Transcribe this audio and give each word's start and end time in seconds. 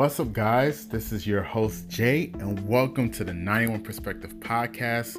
What's 0.00 0.18
up, 0.18 0.32
guys? 0.32 0.88
This 0.88 1.12
is 1.12 1.26
your 1.26 1.42
host, 1.42 1.90
Jay, 1.90 2.32
and 2.38 2.66
welcome 2.66 3.10
to 3.10 3.22
the 3.22 3.34
91 3.34 3.82
Perspective 3.82 4.32
Podcast. 4.40 5.18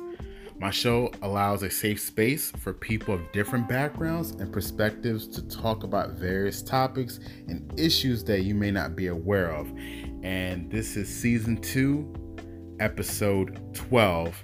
My 0.58 0.72
show 0.72 1.12
allows 1.22 1.62
a 1.62 1.70
safe 1.70 2.02
space 2.02 2.50
for 2.50 2.74
people 2.74 3.14
of 3.14 3.32
different 3.32 3.70
backgrounds 3.70 4.32
and 4.32 4.52
perspectives 4.52 5.28
to 5.36 5.48
talk 5.48 5.84
about 5.84 6.14
various 6.14 6.64
topics 6.64 7.20
and 7.48 7.72
issues 7.80 8.24
that 8.24 8.42
you 8.42 8.56
may 8.56 8.72
not 8.72 8.96
be 8.96 9.06
aware 9.06 9.52
of. 9.52 9.72
And 10.24 10.72
this 10.72 10.98
is 10.98 11.08
season 11.08 11.58
two, 11.58 12.12
episode 12.80 13.76
12. 13.76 14.44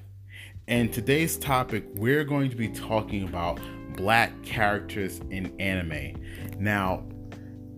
And 0.68 0.94
today's 0.94 1.38
topic, 1.38 1.84
we're 1.96 2.24
going 2.24 2.52
to 2.52 2.56
be 2.56 2.68
talking 2.68 3.24
about 3.24 3.60
black 3.96 4.44
characters 4.44 5.20
in 5.32 5.60
anime. 5.60 6.22
Now, 6.60 7.08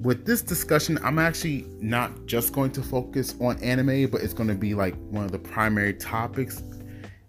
with 0.01 0.25
this 0.25 0.41
discussion, 0.41 0.97
I'm 1.03 1.19
actually 1.19 1.65
not 1.79 2.25
just 2.25 2.53
going 2.53 2.71
to 2.71 2.81
focus 2.81 3.35
on 3.41 3.61
anime, 3.61 4.09
but 4.09 4.21
it's 4.21 4.33
going 4.33 4.49
to 4.49 4.55
be 4.55 4.73
like 4.73 4.95
one 5.09 5.25
of 5.25 5.31
the 5.31 5.39
primary 5.39 5.93
topics. 5.93 6.63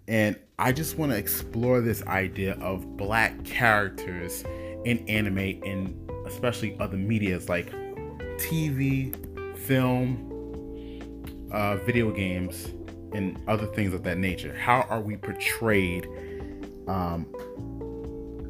And 0.07 0.37
I 0.57 0.71
just 0.71 0.97
want 0.97 1.11
to 1.11 1.17
explore 1.17 1.81
this 1.81 2.01
idea 2.03 2.53
of 2.61 2.97
black 2.97 3.43
characters 3.43 4.43
in 4.85 5.05
anime 5.09 5.61
and 5.65 6.09
especially 6.25 6.77
other 6.79 6.97
medias 6.97 7.49
like 7.49 7.71
TV, 8.37 9.13
film, 9.57 10.27
uh, 11.51 11.75
video 11.77 12.11
games, 12.11 12.69
and 13.13 13.37
other 13.49 13.67
things 13.67 13.93
of 13.93 14.03
that 14.03 14.17
nature. 14.17 14.55
How 14.55 14.85
are 14.89 15.01
we 15.01 15.17
portrayed 15.17 16.07
um, 16.87 17.25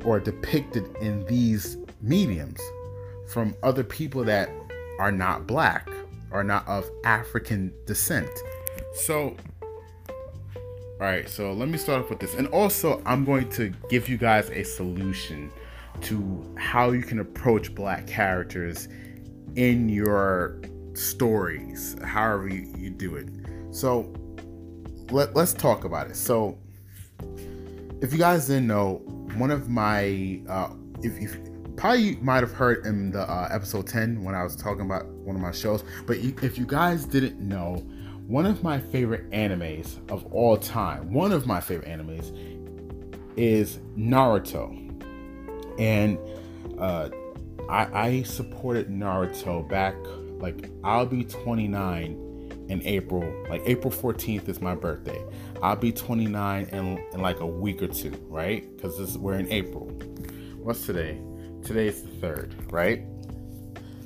or 0.06 0.20
depicted 0.20 0.96
in 0.98 1.26
these 1.26 1.78
mediums? 2.02 2.60
From 3.32 3.56
other 3.64 3.84
people 3.84 4.24
that 4.26 4.50
are 5.00 5.12
not 5.12 5.48
black 5.48 5.90
or 6.32 6.44
not 6.44 6.68
of 6.68 6.90
African 7.06 7.74
descent. 7.86 8.30
So, 8.94 9.36
all 9.62 11.08
right, 11.08 11.28
so 11.28 11.54
let 11.54 11.70
me 11.70 11.78
start 11.78 12.04
off 12.04 12.10
with 12.10 12.20
this. 12.20 12.36
And 12.36 12.48
also, 12.48 13.02
I'm 13.06 13.26
going 13.26 13.50
to 13.52 13.74
give 13.90 14.10
you 14.10 14.18
guys 14.18 14.50
a 14.50 14.64
solution 14.64 15.52
to 16.02 16.56
how 16.58 16.92
you 16.92 17.02
can 17.02 17.20
approach 17.20 17.74
black 17.74 18.06
characters 18.08 18.88
in 19.56 19.90
your 19.90 20.62
stories, 20.94 21.96
however 22.04 22.48
you, 22.48 22.74
you 22.78 22.90
do 22.90 23.16
it. 23.16 23.28
So, 23.72 24.14
let, 25.10 25.36
let's 25.36 25.54
talk 25.54 25.84
about 25.84 26.10
it. 26.10 26.16
So, 26.16 26.58
if 28.02 28.12
you 28.12 28.20
guys 28.20 28.48
didn't 28.48 28.68
know, 28.68 28.96
one 29.36 29.52
of 29.52 29.70
my, 29.70 30.42
uh, 30.50 30.74
if, 31.02 31.18
if 31.18 31.38
probably 31.76 32.02
you 32.02 32.18
might 32.22 32.42
have 32.42 32.52
heard 32.52 32.86
in 32.86 33.12
the 33.12 33.22
uh, 33.22 33.50
episode 33.52 33.88
10 33.88 34.24
when 34.24 34.36
I 34.36 34.44
was 34.44 34.56
talking 34.56 34.86
about 34.86 35.08
one 35.08 35.36
of 35.36 35.42
my 35.42 35.52
shows. 35.52 35.84
But 36.06 36.18
if 36.18 36.58
you 36.58 36.66
guys 36.66 37.06
didn't 37.06 37.40
know, 37.40 37.84
one 38.28 38.46
of 38.46 38.64
my 38.64 38.80
favorite 38.80 39.30
animes 39.32 39.98
of 40.10 40.26
all 40.34 40.58
time, 40.58 41.12
one 41.12 41.32
of 41.32 41.46
my 41.48 41.60
favorite 41.60 41.90
animes 41.90 42.32
is 43.36 43.80
Naruto. 43.98 44.78
And 45.80 46.18
uh, 46.80 47.10
I, 47.70 48.08
I 48.08 48.24
supported 48.24 48.90
Naruto 48.90 49.68
back, 49.68 49.96
like, 50.40 50.70
I'll 50.84 51.06
be 51.06 51.24
29 51.24 52.66
in 52.70 52.82
April. 52.84 53.24
Like, 53.50 53.64
April 53.66 53.92
14th 53.92 54.48
is 54.48 54.62
my 54.62 54.76
birthday. 54.76 55.24
I'll 55.62 55.76
be 55.76 55.92
29 55.92 56.66
in, 56.66 56.98
in 57.14 57.22
like 57.22 57.40
a 57.40 57.46
week 57.46 57.82
or 57.82 57.88
two, 57.88 58.12
right? 58.30 58.66
Because 58.76 59.18
we're 59.18 59.40
in 59.40 59.52
April. 59.52 59.86
What's 60.58 60.86
today? 60.86 61.20
Today's 61.64 62.04
the 62.04 62.10
third, 62.10 62.56
right? 62.72 63.04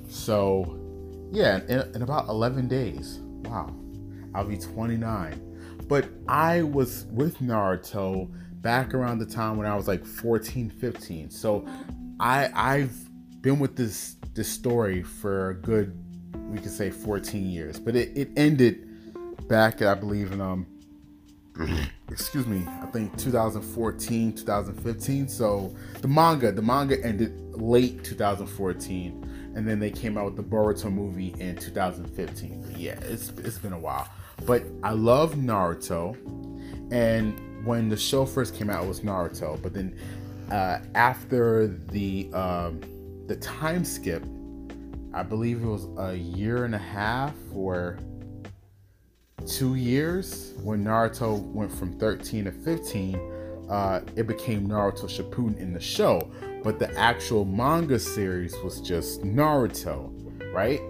So, 0.10 0.80
yeah, 1.32 1.62
in, 1.68 1.96
in 1.96 2.02
about 2.02 2.28
11 2.28 2.68
days, 2.68 3.20
wow, 3.46 3.74
I'll 4.34 4.46
be 4.46 4.58
29. 4.58 5.42
But 5.88 6.10
I 6.28 6.64
was 6.64 7.06
with 7.12 7.40
Naruto 7.40 8.32
back 8.66 8.94
around 8.96 9.20
the 9.20 9.26
time 9.26 9.58
when 9.58 9.68
I 9.68 9.76
was 9.76 9.88
like 9.88 10.06
14, 10.06 10.72
15. 10.72 11.30
So 11.30 11.68
I 12.20 12.50
I've 12.54 12.98
been 13.42 13.60
with 13.60 13.76
this 13.76 14.16
this 14.34 14.48
story 14.48 15.04
for 15.04 15.52
a 15.52 15.56
good 15.56 16.02
we 16.50 16.58
could 16.58 16.72
say 16.72 16.90
14 16.90 17.48
years. 17.48 17.80
But 17.80 17.96
it, 17.96 18.18
it 18.18 18.30
ended 18.36 18.90
back 19.48 19.84
I 19.84 19.94
believe 19.94 20.32
in 20.32 20.42
um 20.42 20.66
excuse 22.10 22.48
me, 22.48 22.66
I 22.82 22.86
think 22.88 23.18
2014, 23.18 24.34
2015. 24.34 25.28
So 25.28 25.76
the 26.02 26.08
manga, 26.08 26.52
the 26.52 26.62
manga 26.62 27.04
ended 27.04 27.40
late 27.56 28.04
2014, 28.04 29.54
and 29.56 29.68
then 29.68 29.80
they 29.80 29.92
came 29.92 30.18
out 30.18 30.26
with 30.26 30.36
the 30.36 30.44
Boruto 30.44 30.92
movie 30.92 31.34
in 31.40 31.56
2015. 31.56 32.62
But 32.62 32.80
yeah, 32.80 33.00
it's 33.02 33.30
it's 33.30 33.58
been 33.58 33.74
a 33.74 33.80
while. 33.80 34.08
But 34.46 34.64
I 34.84 34.92
love 34.92 35.36
Naruto, 35.36 36.16
and 36.92 37.66
when 37.66 37.90
the 37.90 37.98
show 37.98 38.26
first 38.26 38.54
came 38.54 38.70
out, 38.70 38.84
it 38.84 38.88
was 38.88 39.00
Naruto. 39.00 39.62
But 39.62 39.74
then 39.74 39.98
uh, 40.52 40.80
after 40.94 41.68
the 41.68 42.30
um, 42.34 42.82
the 43.28 43.38
time 43.38 43.86
skip, 43.86 44.24
I 45.14 45.24
believe 45.24 45.64
it 45.64 45.68
was 45.68 45.88
a 45.98 46.16
year 46.16 46.66
and 46.66 46.76
a 46.76 46.80
half 46.80 47.34
or 47.54 47.98
two 49.48 49.76
years 49.76 50.54
when 50.64 50.84
Naruto 50.84 51.42
went 51.52 51.72
from 51.72 51.98
13 52.00 52.46
to 52.46 52.52
15. 52.52 53.32
Uh, 53.70 54.02
it 54.16 54.28
became 54.28 54.68
Naruto 54.68 55.06
Shippuden 55.06 55.58
in 55.58 55.74
the 55.74 55.80
show 55.80 56.30
but 56.66 56.80
the 56.80 56.92
actual 56.98 57.46
manga 57.46 58.00
series 58.00 58.58
was 58.64 58.82
just 58.82 59.22
Naruto, 59.22 60.12
right? 60.52 60.82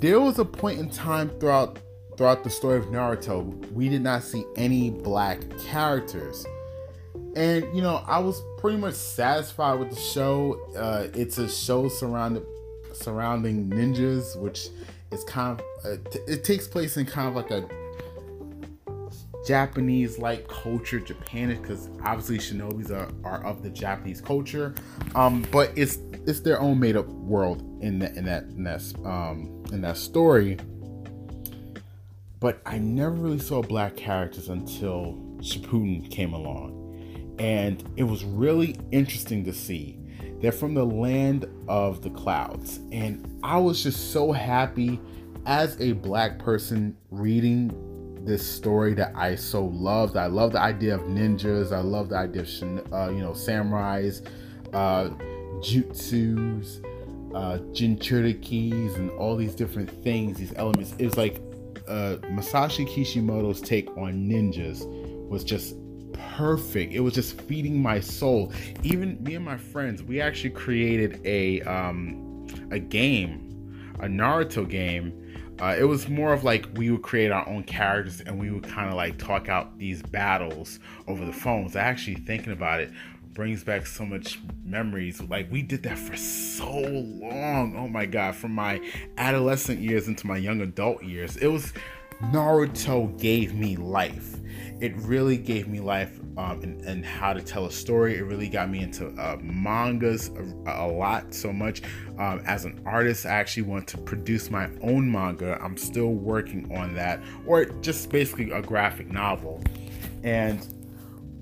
There 0.00 0.18
was 0.18 0.38
a 0.38 0.44
point 0.44 0.78
in 0.78 0.88
time 0.88 1.28
throughout 1.38 1.78
throughout 2.16 2.42
the 2.42 2.48
story 2.48 2.78
of 2.78 2.86
Naruto, 2.86 3.44
we 3.72 3.90
did 3.90 4.00
not 4.00 4.22
see 4.22 4.42
any 4.56 4.88
black 4.88 5.38
characters. 5.58 6.46
And 7.36 7.62
you 7.76 7.82
know, 7.82 8.02
I 8.06 8.18
was 8.20 8.40
pretty 8.56 8.78
much 8.78 8.94
satisfied 8.94 9.78
with 9.78 9.90
the 9.90 10.00
show. 10.00 10.58
Uh, 10.74 11.08
it's 11.12 11.36
a 11.36 11.46
show 11.46 11.90
surrounded 11.90 12.42
surrounding 12.94 13.68
ninjas, 13.68 14.34
which 14.40 14.70
is 15.12 15.24
kind 15.24 15.60
of 15.60 15.66
uh, 15.84 15.96
it 16.26 16.44
takes 16.44 16.66
place 16.66 16.96
in 16.96 17.06
kind 17.06 17.28
of 17.28 17.34
like 17.34 17.50
a 17.50 17.68
Japanese 19.46 20.18
like 20.18 20.48
culture, 20.48 20.98
Japanish, 20.98 21.62
because 21.62 21.88
obviously 22.04 22.38
shinobis 22.38 22.90
are, 22.90 23.08
are 23.24 23.44
of 23.44 23.62
the 23.62 23.70
Japanese 23.70 24.20
culture. 24.20 24.74
Um, 25.14 25.46
but 25.52 25.72
it's 25.76 25.98
it's 26.26 26.40
their 26.40 26.60
own 26.60 26.80
made 26.80 26.96
up 26.96 27.06
world 27.06 27.62
in 27.80 28.00
that 28.00 28.16
in 28.16 28.24
that 28.24 28.44
in 28.44 28.64
that 28.64 28.82
um 29.04 29.62
in 29.72 29.80
that 29.82 29.96
story. 29.96 30.58
But 32.40 32.60
I 32.66 32.78
never 32.78 33.14
really 33.14 33.38
saw 33.38 33.62
black 33.62 33.96
characters 33.96 34.48
until 34.48 35.14
Shippuden 35.38 36.10
came 36.10 36.34
along. 36.34 36.74
And 37.38 37.82
it 37.96 38.04
was 38.04 38.24
really 38.24 38.76
interesting 38.90 39.44
to 39.44 39.52
see. 39.52 39.98
They're 40.40 40.52
from 40.52 40.74
the 40.74 40.84
land 40.84 41.46
of 41.68 42.02
the 42.02 42.10
clouds. 42.10 42.80
And 42.92 43.38
I 43.42 43.58
was 43.58 43.82
just 43.82 44.12
so 44.12 44.32
happy 44.32 45.00
as 45.46 45.80
a 45.80 45.92
black 45.92 46.38
person 46.38 46.96
reading 47.10 47.72
this 48.24 48.46
story 48.46 48.92
that 48.94 49.12
I 49.14 49.36
so 49.36 49.66
loved. 49.66 50.16
I 50.16 50.26
love 50.26 50.52
the 50.52 50.60
idea 50.60 50.94
of 50.94 51.02
ninjas. 51.02 51.72
I 51.72 51.80
love 51.80 52.08
the 52.08 52.16
idea 52.16 52.42
of 52.42 52.48
uh, 52.92 53.10
you 53.10 53.20
know 53.20 53.30
samurais, 53.30 54.26
uh, 54.72 55.10
jutsus, 55.60 56.84
uh, 57.34 57.58
jinchurikis, 57.72 58.96
and 58.96 59.10
all 59.12 59.36
these 59.36 59.54
different 59.54 59.90
things. 60.02 60.38
These 60.38 60.52
elements. 60.56 60.94
It 60.98 61.04
was 61.06 61.16
like 61.16 61.40
uh, 61.86 62.16
Masashi 62.32 62.86
Kishimoto's 62.86 63.60
take 63.60 63.88
on 63.96 64.28
ninjas 64.28 64.84
was 65.28 65.44
just 65.44 65.76
perfect. 66.36 66.92
It 66.92 67.00
was 67.00 67.14
just 67.14 67.40
feeding 67.42 67.80
my 67.80 68.00
soul. 68.00 68.52
Even 68.82 69.22
me 69.22 69.34
and 69.34 69.44
my 69.44 69.56
friends, 69.56 70.02
we 70.02 70.20
actually 70.20 70.50
created 70.50 71.20
a 71.24 71.62
um, 71.62 72.46
a 72.70 72.78
game, 72.78 73.92
a 74.00 74.06
Naruto 74.06 74.68
game 74.68 75.22
uh, 75.60 75.74
it 75.78 75.84
was 75.84 76.08
more 76.08 76.34
of 76.34 76.44
like 76.44 76.68
we 76.74 76.90
would 76.90 77.02
create 77.02 77.32
our 77.32 77.48
own 77.48 77.62
characters 77.62 78.20
and 78.20 78.38
we 78.38 78.50
would 78.50 78.62
kind 78.62 78.90
of 78.90 78.94
like 78.94 79.16
talk 79.16 79.48
out 79.48 79.78
these 79.78 80.02
battles 80.02 80.78
over 81.06 81.24
the 81.24 81.32
phones. 81.32 81.76
Actually, 81.76 82.16
thinking 82.16 82.52
about 82.52 82.80
it 82.80 82.92
brings 83.32 83.64
back 83.64 83.86
so 83.86 84.04
much 84.04 84.38
memories. 84.64 85.20
Like 85.22 85.50
we 85.50 85.62
did 85.62 85.82
that 85.84 85.98
for 85.98 86.16
so 86.16 86.70
long. 86.70 87.74
Oh 87.76 87.88
my 87.88 88.04
god, 88.04 88.36
from 88.36 88.52
my 88.52 88.82
adolescent 89.16 89.80
years 89.80 90.08
into 90.08 90.26
my 90.26 90.36
young 90.36 90.60
adult 90.60 91.02
years. 91.02 91.36
It 91.38 91.48
was 91.48 91.72
Naruto 92.24 93.18
gave 93.18 93.54
me 93.54 93.76
life. 93.76 94.36
It 94.80 94.94
really 94.96 95.36
gave 95.36 95.68
me 95.68 95.80
life 95.80 96.20
um, 96.36 96.60
and, 96.62 96.82
and, 96.82 97.04
how 97.04 97.32
to 97.32 97.40
tell 97.40 97.64
a 97.64 97.70
story. 97.72 98.16
It 98.16 98.22
really 98.22 98.48
got 98.48 98.68
me 98.68 98.80
into 98.80 99.08
uh, 99.08 99.38
mangas 99.40 100.28
a, 100.28 100.84
a, 100.84 100.86
lot, 100.86 101.32
so 101.32 101.50
much. 101.50 101.82
Um, 102.18 102.42
as 102.44 102.66
an 102.66 102.82
artist, 102.84 103.24
I 103.24 103.30
actually 103.30 103.62
want 103.62 103.88
to 103.88 103.98
produce 103.98 104.50
my 104.50 104.68
own 104.82 105.10
manga. 105.10 105.58
I'm 105.62 105.78
still 105.78 106.12
working 106.12 106.76
on 106.76 106.94
that, 106.94 107.22
or 107.46 107.64
just 107.64 108.10
basically 108.10 108.50
a 108.50 108.60
graphic 108.60 109.10
novel. 109.10 109.62
And 110.22 110.60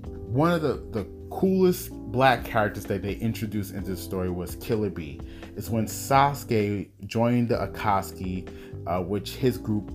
one 0.05 0.51
of 0.51 0.61
the, 0.61 0.85
the 0.91 1.05
coolest 1.29 1.91
black 1.91 2.45
characters 2.45 2.85
that 2.85 3.01
they 3.01 3.15
introduced 3.15 3.73
into 3.73 3.91
the 3.91 3.97
story 3.97 4.29
was 4.29 4.55
Killer 4.57 4.89
Bee. 4.89 5.19
It's 5.57 5.69
when 5.69 5.85
Sasuke 5.85 6.89
joined 7.05 7.49
the 7.49 7.55
Akatsuki, 7.55 8.49
uh, 8.87 9.01
which 9.01 9.35
his 9.35 9.57
group 9.57 9.91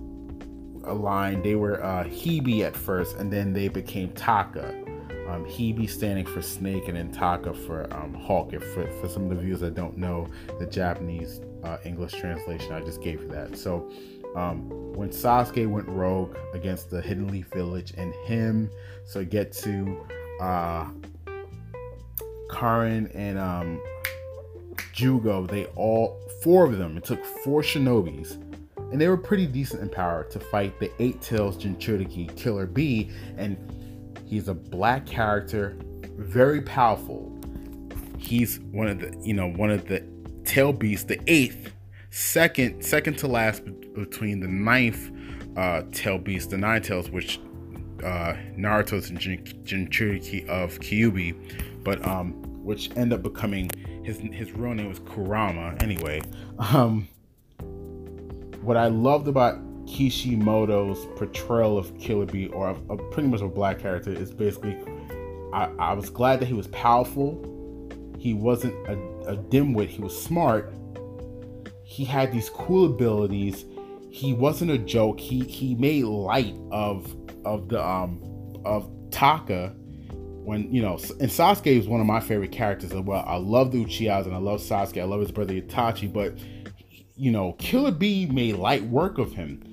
aligned. 0.85 1.43
They 1.43 1.55
were 1.55 1.83
uh, 1.83 2.03
Hebi 2.05 2.61
at 2.61 2.75
first, 2.75 3.17
and 3.17 3.31
then 3.31 3.53
they 3.53 3.67
became 3.67 4.11
Taka. 4.11 4.69
Um, 5.27 5.45
Hebi 5.45 5.89
standing 5.89 6.25
for 6.25 6.41
snake, 6.41 6.87
and 6.87 6.97
then 6.97 7.11
Taka 7.11 7.53
for 7.53 7.91
um, 7.93 8.13
hawk. 8.13 8.53
If 8.53 8.63
for, 8.73 8.87
for 8.99 9.07
some 9.07 9.23
of 9.23 9.29
the 9.29 9.35
viewers 9.35 9.61
that 9.61 9.75
don't 9.75 9.97
know 9.97 10.27
the 10.59 10.65
Japanese 10.65 11.41
uh, 11.63 11.77
English 11.85 12.13
translation, 12.13 12.73
I 12.73 12.81
just 12.81 13.01
gave 13.01 13.21
you 13.21 13.27
that. 13.29 13.57
So 13.57 13.89
um, 14.35 14.69
when 14.95 15.09
Sasuke 15.09 15.69
went 15.69 15.87
rogue 15.87 16.35
against 16.53 16.89
the 16.89 17.01
Hidden 17.01 17.27
Leaf 17.27 17.47
Village 17.47 17.93
and 17.97 18.13
him, 18.25 18.69
Suigetsu 19.05 20.05
uh, 20.41 20.89
Karin 22.51 23.07
and 23.13 23.37
um, 23.37 23.81
Jugo, 24.93 25.47
they 25.47 25.65
all 25.75 26.19
four 26.43 26.65
of 26.65 26.77
them. 26.77 26.97
It 26.97 27.03
took 27.03 27.23
four 27.43 27.61
shinobis, 27.61 28.37
and 28.91 28.99
they 28.99 29.07
were 29.07 29.17
pretty 29.17 29.47
decent 29.47 29.81
in 29.81 29.89
power 29.89 30.25
to 30.25 30.39
fight 30.39 30.79
the 30.79 30.91
Eight 31.01 31.21
Tails 31.21 31.57
Jinchuriki 31.57 32.35
Killer 32.35 32.65
Bee, 32.65 33.09
and 33.37 33.57
he's 34.25 34.47
a 34.47 34.53
black 34.53 35.05
character, 35.05 35.77
very 36.17 36.61
powerful. 36.61 37.37
He's 38.17 38.59
one 38.71 38.87
of 38.87 38.99
the 38.99 39.17
you 39.23 39.33
know 39.33 39.47
one 39.47 39.71
of 39.71 39.87
the 39.87 40.03
tail 40.43 40.73
beasts, 40.73 41.05
the 41.05 41.19
eighth, 41.27 41.71
second 42.09 42.83
second 42.83 43.17
to 43.19 43.27
last 43.27 43.63
between 43.93 44.39
the 44.39 44.47
ninth 44.47 45.11
uh, 45.57 45.83
tail 45.91 46.17
beast, 46.17 46.49
the 46.49 46.57
nine 46.57 46.81
tails, 46.81 47.09
which 47.09 47.39
uh, 48.03 48.33
Naruto's 48.57 49.11
Jinchuriki 49.11 50.47
of 50.47 50.79
Kyuubi, 50.79 51.83
but 51.83 52.05
um, 52.05 52.33
which 52.63 52.95
end 52.95 53.13
up 53.13 53.23
becoming 53.23 53.69
his 54.03 54.19
his 54.19 54.51
real 54.51 54.73
name 54.73 54.89
was 54.89 54.99
Kurama. 54.99 55.75
Anyway, 55.81 56.21
um, 56.59 57.07
what 58.61 58.77
I 58.77 58.87
loved 58.87 59.27
about 59.27 59.59
Kishimoto's 59.87 61.05
portrayal 61.17 61.77
of 61.77 61.97
Killer 61.99 62.25
Bee, 62.25 62.47
or 62.47 62.69
of, 62.69 62.89
of 62.89 62.99
pretty 63.11 63.29
much 63.29 63.41
a 63.41 63.47
black 63.47 63.79
character, 63.79 64.11
is 64.11 64.31
basically 64.31 64.77
I, 65.53 65.69
I 65.79 65.93
was 65.93 66.09
glad 66.09 66.39
that 66.39 66.45
he 66.45 66.53
was 66.53 66.67
powerful. 66.67 67.39
He 68.17 68.33
wasn't 68.33 68.73
a, 68.87 68.93
a 69.27 69.37
dimwit. 69.37 69.87
He 69.87 70.01
was 70.01 70.19
smart. 70.19 70.73
He 71.83 72.05
had 72.05 72.31
these 72.31 72.49
cool 72.49 72.85
abilities. 72.85 73.65
He 74.09 74.33
wasn't 74.33 74.71
a 74.71 74.77
joke. 74.77 75.19
He 75.19 75.39
he 75.41 75.75
made 75.75 76.05
light 76.05 76.55
of 76.71 77.15
of 77.45 77.69
the 77.69 77.85
um 77.85 78.21
of 78.63 78.89
Taka 79.09 79.73
when 80.43 80.71
you 80.73 80.81
know 80.81 80.93
and 81.19 81.29
Sasuke 81.29 81.67
is 81.67 81.87
one 81.87 81.99
of 81.99 82.07
my 82.07 82.19
favorite 82.19 82.51
characters 82.51 82.91
as 82.91 83.01
well. 83.01 83.23
I 83.27 83.37
love 83.37 83.71
the 83.71 83.83
Uchihas 83.83 84.25
and 84.25 84.33
I 84.33 84.37
love 84.37 84.61
Sasuke. 84.61 85.01
I 85.01 85.05
love 85.05 85.21
his 85.21 85.31
brother 85.31 85.53
Itachi, 85.53 86.11
but 86.11 86.37
you 87.15 87.31
know, 87.31 87.53
Killer 87.53 87.91
Bee 87.91 88.25
made 88.25 88.55
light 88.55 88.83
work 88.83 89.17
of 89.17 89.33
him. 89.33 89.63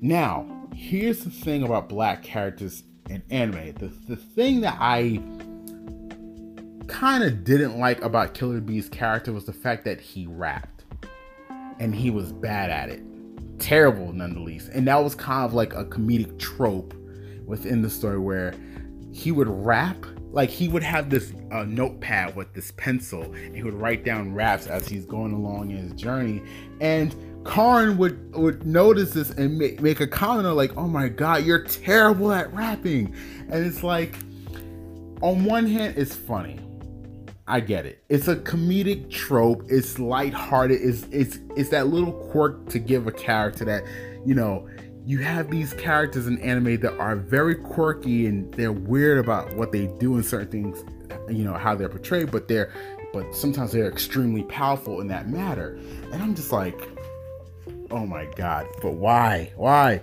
Now, 0.00 0.46
here's 0.74 1.24
the 1.24 1.30
thing 1.30 1.62
about 1.62 1.88
black 1.88 2.22
characters 2.22 2.82
in 3.08 3.22
anime. 3.30 3.74
The 3.74 3.88
the 4.08 4.16
thing 4.16 4.60
that 4.62 4.76
I 4.78 5.20
kind 6.86 7.22
of 7.22 7.44
didn't 7.44 7.78
like 7.78 8.02
about 8.02 8.34
Killer 8.34 8.60
Bee's 8.60 8.88
character 8.88 9.32
was 9.32 9.44
the 9.44 9.52
fact 9.52 9.84
that 9.84 10.00
he 10.00 10.26
rapped 10.26 10.84
and 11.78 11.94
he 11.94 12.10
was 12.10 12.32
bad 12.32 12.70
at 12.70 12.88
it. 12.88 13.02
Terrible 13.58 14.12
nonetheless. 14.12 14.68
And 14.68 14.86
that 14.88 15.02
was 15.02 15.14
kind 15.14 15.44
of 15.44 15.54
like 15.54 15.74
a 15.74 15.84
comedic 15.84 16.38
trope 16.38 16.94
within 17.44 17.82
the 17.82 17.90
story 17.90 18.18
where 18.18 18.54
he 19.12 19.32
would 19.32 19.48
rap 19.48 19.96
like 20.38 20.50
he 20.50 20.68
would 20.68 20.84
have 20.84 21.10
this 21.10 21.32
uh, 21.50 21.64
notepad 21.64 22.36
with 22.36 22.54
this 22.54 22.70
pencil 22.76 23.24
and 23.24 23.56
he 23.56 23.64
would 23.64 23.74
write 23.74 24.04
down 24.04 24.32
raps 24.32 24.68
as 24.68 24.86
he's 24.86 25.04
going 25.04 25.32
along 25.32 25.72
in 25.72 25.78
his 25.78 25.92
journey 25.94 26.40
and 26.80 27.16
Karin 27.44 27.98
would 27.98 28.32
would 28.36 28.64
notice 28.64 29.10
this 29.10 29.30
and 29.30 29.58
make, 29.58 29.80
make 29.80 29.98
a 29.98 30.06
comment 30.06 30.46
of 30.46 30.54
like 30.54 30.76
oh 30.76 30.86
my 30.86 31.08
god 31.08 31.44
you're 31.44 31.64
terrible 31.64 32.30
at 32.30 32.54
rapping 32.54 33.12
and 33.50 33.66
it's 33.66 33.82
like 33.82 34.14
on 35.22 35.44
one 35.44 35.66
hand 35.66 35.98
it's 35.98 36.14
funny 36.14 36.60
I 37.50 37.60
get 37.60 37.86
it. 37.86 38.04
It's 38.10 38.28
a 38.28 38.36
comedic 38.36 39.10
trope. 39.10 39.62
It's 39.70 39.98
lighthearted. 39.98 40.82
It's 40.82 41.06
it's 41.10 41.38
it's 41.56 41.70
that 41.70 41.86
little 41.86 42.12
quirk 42.12 42.68
to 42.68 42.78
give 42.78 43.06
a 43.06 43.10
character 43.10 43.64
that, 43.64 43.84
you 44.26 44.34
know, 44.34 44.68
you 45.08 45.20
have 45.20 45.50
these 45.50 45.72
characters 45.72 46.26
in 46.26 46.38
anime 46.40 46.78
that 46.80 46.94
are 46.98 47.16
very 47.16 47.54
quirky 47.54 48.26
and 48.26 48.52
they're 48.52 48.70
weird 48.70 49.16
about 49.16 49.56
what 49.56 49.72
they 49.72 49.86
do 49.86 50.16
in 50.16 50.22
certain 50.22 50.50
things, 50.50 50.84
you 51.30 51.44
know, 51.44 51.54
how 51.54 51.74
they're 51.74 51.88
portrayed, 51.88 52.30
but 52.30 52.46
they're 52.46 52.70
but 53.14 53.34
sometimes 53.34 53.72
they're 53.72 53.88
extremely 53.88 54.42
powerful 54.42 55.00
in 55.00 55.08
that 55.08 55.30
matter. 55.30 55.78
And 56.12 56.22
I'm 56.22 56.34
just 56.34 56.52
like, 56.52 56.78
oh 57.90 58.04
my 58.04 58.26
god, 58.36 58.66
but 58.82 58.96
why? 58.96 59.50
Why? 59.56 60.02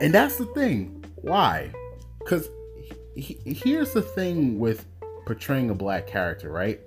And 0.00 0.14
that's 0.14 0.36
the 0.36 0.46
thing. 0.46 1.04
Why? 1.16 1.72
Cuz 2.24 2.48
he, 3.16 3.36
here's 3.44 3.94
the 3.94 4.02
thing 4.02 4.60
with 4.60 4.86
portraying 5.24 5.70
a 5.70 5.74
black 5.74 6.06
character, 6.06 6.52
right? 6.52 6.80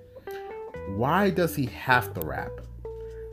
Why 0.96 1.28
does 1.28 1.54
he 1.54 1.66
have 1.66 2.14
to 2.14 2.22
rap? 2.22 2.52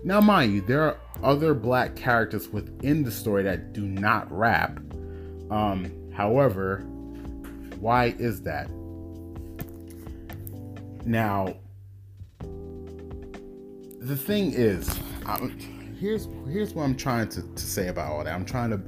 Now, 0.04 0.22
mind 0.22 0.54
you, 0.54 0.62
there 0.62 0.84
are 0.84 0.98
other 1.24 1.54
black 1.54 1.96
characters 1.96 2.50
within 2.50 3.04
the 3.04 3.12
story 3.12 3.44
that 3.44 3.74
do 3.74 3.82
not 3.82 4.32
rap. 4.32 4.80
Um, 5.50 5.92
however, 6.14 6.80
why 7.80 8.16
is 8.20 8.42
that? 8.42 8.70
Now, 11.06 11.56
the 14.00 14.16
thing 14.16 14.54
is, 14.54 15.00
I'm, 15.26 15.50
here's 16.00 16.28
here's 16.48 16.74
what 16.74 16.84
I'm 16.84 16.96
trying 16.96 17.30
to, 17.30 17.42
to 17.42 17.64
say 17.64 17.88
about 17.88 18.12
all 18.12 18.24
that. 18.24 18.34
I'm 18.34 18.46
trying 18.46 18.70
to 18.72 18.82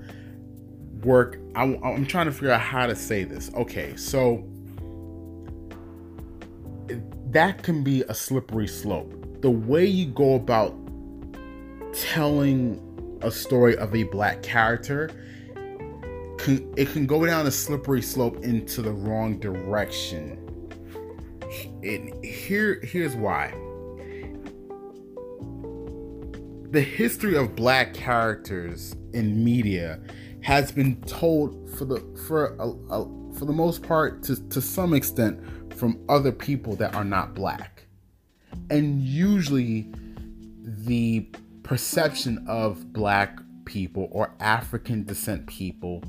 work. 1.06 1.40
I, 1.56 1.64
I'm 1.64 2.06
trying 2.06 2.26
to 2.28 2.32
figure 2.32 2.52
out 2.52 2.62
how 2.62 2.88
to 2.88 2.96
say 2.96 3.24
this. 3.24 3.52
Okay, 3.56 3.96
so 3.96 4.44
that 7.32 7.64
can 7.64 7.84
be 7.84 8.04
a 8.04 8.14
slippery 8.14 8.68
slope. 8.68 9.42
The 9.42 9.52
way 9.52 9.86
you 9.86 10.08
go 10.08 10.36
about 10.36 10.76
telling 11.94 12.86
a 13.21 13.31
story 13.31 13.77
of 13.77 13.95
a 13.95 14.03
black 14.03 14.41
character 14.41 15.09
can, 16.38 16.74
it 16.77 16.89
can 16.91 17.06
go 17.06 17.25
down 17.25 17.45
a 17.47 17.51
slippery 17.51 18.01
slope 18.01 18.44
into 18.44 18.81
the 18.81 18.91
wrong 18.91 19.39
direction. 19.39 20.45
And 21.83 22.24
here 22.24 22.80
here's 22.83 23.15
why. 23.15 23.53
The 26.72 26.81
history 26.81 27.36
of 27.36 27.55
black 27.55 27.93
characters 27.93 28.96
in 29.13 29.43
media 29.43 30.00
has 30.41 30.72
been 30.72 31.01
told 31.01 31.69
for 31.77 31.86
the 31.86 32.00
for 32.27 32.55
a, 32.60 32.69
a, 32.93 33.34
for 33.34 33.46
the 33.46 33.53
most 33.53 33.81
part 33.81 34.24
to, 34.24 34.50
to 34.50 34.62
some 34.62 34.93
extent 34.93 35.39
from 35.74 36.00
other 36.08 36.31
people 36.31 36.75
that 36.75 36.96
are 36.96 37.03
not 37.03 37.34
black. 37.34 37.86
And 38.69 39.01
usually 39.01 39.91
the 40.62 41.27
perception 41.70 42.44
of 42.48 42.92
black 42.94 43.38
people 43.64 44.08
or 44.12 44.34
African 44.40 45.04
descent 45.04 45.46
people 45.46 46.04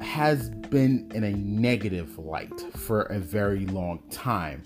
has 0.00 0.50
been 0.50 1.08
in 1.14 1.22
a 1.22 1.30
negative 1.30 2.18
light 2.18 2.52
for 2.74 3.02
a 3.02 3.20
very 3.20 3.64
long 3.66 4.02
time. 4.10 4.64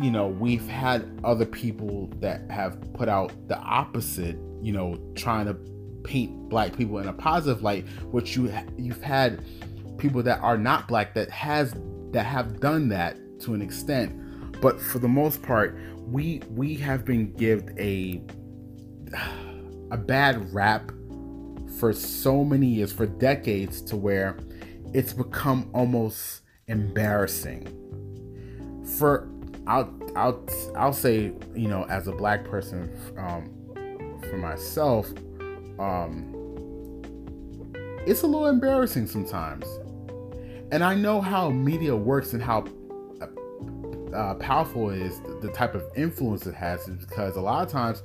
You 0.00 0.10
know, 0.10 0.28
we've 0.28 0.66
had 0.66 1.20
other 1.24 1.44
people 1.44 2.06
that 2.20 2.50
have 2.50 2.80
put 2.94 3.06
out 3.06 3.34
the 3.48 3.58
opposite, 3.58 4.38
you 4.62 4.72
know, 4.72 4.96
trying 5.14 5.44
to 5.44 5.54
paint 6.02 6.48
black 6.48 6.74
people 6.74 6.96
in 7.00 7.08
a 7.08 7.12
positive 7.12 7.62
light, 7.62 7.86
which 8.12 8.34
you 8.34 8.50
you've 8.78 9.02
had 9.02 9.44
people 9.98 10.22
that 10.22 10.40
are 10.40 10.56
not 10.56 10.88
black 10.88 11.12
that 11.12 11.28
has 11.28 11.74
that 12.12 12.24
have 12.24 12.60
done 12.60 12.88
that 12.88 13.18
to 13.40 13.52
an 13.52 13.60
extent, 13.60 14.62
but 14.62 14.80
for 14.80 15.00
the 15.00 15.08
most 15.08 15.42
part, 15.42 15.78
we 16.06 16.40
we 16.48 16.74
have 16.76 17.04
been 17.04 17.30
given 17.34 17.78
a 17.78 18.22
a 19.90 19.96
bad 19.96 20.52
rap 20.52 20.90
for 21.78 21.92
so 21.92 22.44
many 22.44 22.66
years, 22.66 22.92
for 22.92 23.06
decades, 23.06 23.82
to 23.82 23.96
where 23.96 24.38
it's 24.92 25.12
become 25.12 25.68
almost 25.74 26.42
embarrassing. 26.68 27.66
For 28.98 29.28
I'll 29.66 29.92
I'll 30.14 30.46
I'll 30.76 30.92
say 30.92 31.32
you 31.54 31.68
know 31.68 31.84
as 31.88 32.06
a 32.06 32.12
black 32.12 32.44
person 32.44 32.90
um, 33.16 34.20
for 34.28 34.36
myself, 34.36 35.08
um, 35.78 36.30
it's 38.06 38.22
a 38.22 38.26
little 38.26 38.46
embarrassing 38.46 39.06
sometimes, 39.06 39.66
and 40.70 40.84
I 40.84 40.94
know 40.94 41.20
how 41.20 41.50
media 41.50 41.96
works 41.96 42.34
and 42.34 42.42
how 42.42 42.66
uh, 44.14 44.34
powerful 44.34 44.90
is 44.90 45.20
the 45.40 45.48
type 45.48 45.74
of 45.74 45.82
influence 45.96 46.46
it 46.46 46.54
has, 46.54 46.86
because 46.86 47.36
a 47.36 47.40
lot 47.40 47.66
of 47.66 47.72
times 47.72 48.02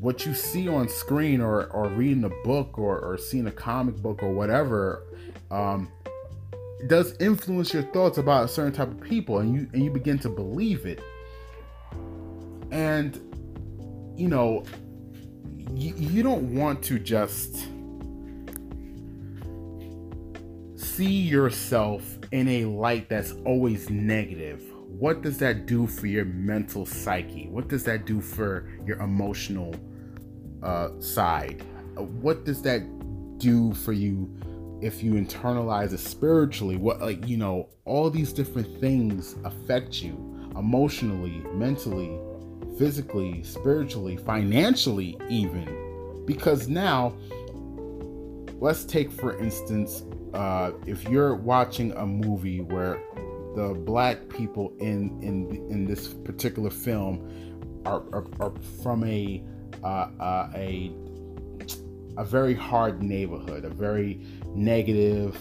what 0.00 0.24
you 0.24 0.34
see 0.34 0.68
on 0.68 0.88
screen 0.88 1.40
or, 1.40 1.66
or 1.72 1.88
reading 1.88 2.24
a 2.24 2.30
book 2.44 2.78
or, 2.78 2.98
or 3.00 3.18
seeing 3.18 3.46
a 3.46 3.52
comic 3.52 3.96
book 3.96 4.22
or 4.22 4.32
whatever, 4.32 5.02
um, 5.50 5.90
does 6.86 7.16
influence 7.18 7.74
your 7.74 7.82
thoughts 7.82 8.18
about 8.18 8.44
a 8.44 8.48
certain 8.48 8.72
type 8.72 8.88
of 8.88 9.00
people 9.00 9.38
and 9.38 9.52
you 9.52 9.68
and 9.72 9.82
you 9.82 9.90
begin 9.90 10.18
to 10.20 10.28
believe 10.28 10.86
it. 10.86 11.00
And 12.70 13.20
you 14.16 14.28
know 14.28 14.64
you, 15.74 15.94
you 15.96 16.22
don't 16.22 16.54
want 16.54 16.82
to 16.84 16.98
just 16.98 17.66
see 20.76 21.20
yourself 21.20 22.04
in 22.32 22.48
a 22.48 22.64
light 22.64 23.08
that's 23.08 23.32
always 23.44 23.90
negative. 23.90 24.62
What 24.86 25.22
does 25.22 25.38
that 25.38 25.66
do 25.66 25.86
for 25.86 26.06
your 26.06 26.24
mental 26.24 26.86
psyche? 26.86 27.48
What 27.50 27.68
does 27.68 27.84
that 27.84 28.04
do 28.04 28.20
for 28.20 28.68
your 28.84 29.00
emotional 29.00 29.74
uh, 30.62 30.90
side. 31.00 31.62
What 31.96 32.44
does 32.44 32.62
that 32.62 32.82
do 33.38 33.72
for 33.72 33.92
you 33.92 34.30
if 34.80 35.02
you 35.02 35.12
internalize 35.14 35.92
it 35.92 35.98
spiritually? 35.98 36.76
What 36.76 37.00
like 37.00 37.26
you 37.26 37.36
know 37.36 37.68
all 37.84 38.10
these 38.10 38.32
different 38.32 38.80
things 38.80 39.36
affect 39.44 40.02
you 40.02 40.12
emotionally 40.56 41.42
mentally 41.54 42.18
physically 42.78 43.42
spiritually 43.42 44.16
financially 44.16 45.18
even. 45.28 46.24
Because 46.26 46.68
now 46.68 47.14
let's 48.60 48.84
take 48.84 49.10
for 49.10 49.38
instance 49.38 50.04
uh, 50.34 50.72
if 50.86 51.04
you're 51.08 51.34
watching 51.34 51.92
a 51.92 52.06
movie 52.06 52.60
where 52.60 53.00
the 53.54 53.74
black 53.74 54.28
people 54.28 54.72
in 54.78 55.18
in 55.22 55.50
in 55.70 55.84
this 55.84 56.08
particular 56.08 56.70
film 56.70 57.82
are 57.84 58.02
are, 58.12 58.26
are 58.40 58.52
from 58.82 59.04
a 59.04 59.42
a 59.84 60.90
a 62.18 62.24
very 62.24 62.54
hard 62.54 63.00
neighborhood, 63.02 63.64
a 63.64 63.70
very 63.70 64.20
negative, 64.54 65.38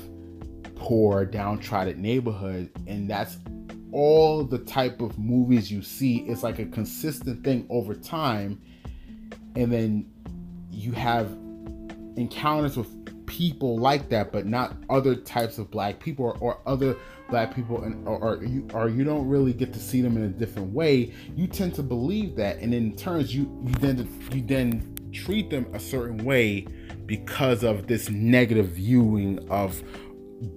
poor, 0.76 1.26
downtrodden 1.26 2.00
neighborhood, 2.00 2.70
and 2.86 3.10
that's 3.10 3.40
all 3.92 4.44
the 4.44 4.60
type 4.60 5.02
of 5.02 5.18
movies 5.18 5.72
you 5.72 5.82
see. 5.82 6.18
It's 6.28 6.44
like 6.44 6.60
a 6.60 6.66
consistent 6.66 7.44
thing 7.44 7.66
over 7.70 7.96
time, 7.96 8.62
and 9.56 9.74
then 9.74 10.06
you 10.72 10.92
have 10.92 11.32
encounters 12.16 12.78
with 12.78 13.26
people 13.26 13.78
like 13.78 14.10
that, 14.10 14.32
but 14.32 14.46
not 14.46 14.76
other 14.90 15.16
types 15.16 15.58
of 15.58 15.72
black 15.72 16.00
people 16.00 16.26
or, 16.26 16.38
or 16.38 16.62
other 16.68 16.96
black 17.30 17.56
people, 17.56 17.84
and 17.84 18.08
or, 18.08 18.18
or, 18.18 18.44
you 18.44 18.68
or 18.74 18.90
you 18.90 19.04
don't 19.04 19.28
really 19.28 19.54
get 19.54 19.74
to 19.74 19.80
see 19.80 20.02
them 20.02 20.18
in 20.18 20.24
a 20.24 20.30
different 20.30 20.74
way. 20.74 21.14
You 21.36 21.48
tend 21.48 21.76
to 21.76 21.84
believe 21.84 22.36
that, 22.36 22.58
and 22.60 22.74
in 22.74 22.96
turns, 22.96 23.36
you 23.36 23.44
you 23.66 23.74
then 23.76 24.08
you 24.32 24.42
then 24.42 24.96
treat 25.14 25.50
them 25.50 25.68
a 25.74 25.80
certain 25.80 26.24
way 26.24 26.68
because 27.06 27.64
of 27.64 27.88
this 27.88 28.10
negative 28.10 28.68
viewing 28.70 29.40
of 29.50 29.82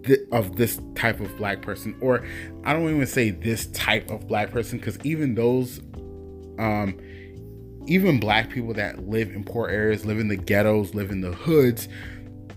th- 0.04 0.20
of 0.32 0.56
this 0.56 0.80
type 0.94 1.20
of 1.20 1.34
black 1.36 1.62
person 1.62 1.96
or 2.00 2.24
I 2.64 2.72
don't 2.72 2.88
even 2.88 3.06
say 3.06 3.30
this 3.30 3.66
type 3.68 4.10
of 4.10 4.26
black 4.26 4.50
person 4.50 4.78
because 4.78 4.98
even 5.04 5.34
those 5.34 5.80
um 6.58 6.98
even 7.86 8.20
black 8.20 8.50
people 8.50 8.74
that 8.74 9.08
live 9.08 9.30
in 9.30 9.44
poor 9.44 9.68
areas 9.68 10.04
live 10.04 10.18
in 10.18 10.28
the 10.28 10.36
ghettos 10.36 10.94
live 10.94 11.10
in 11.10 11.20
the 11.20 11.32
hoods 11.32 11.88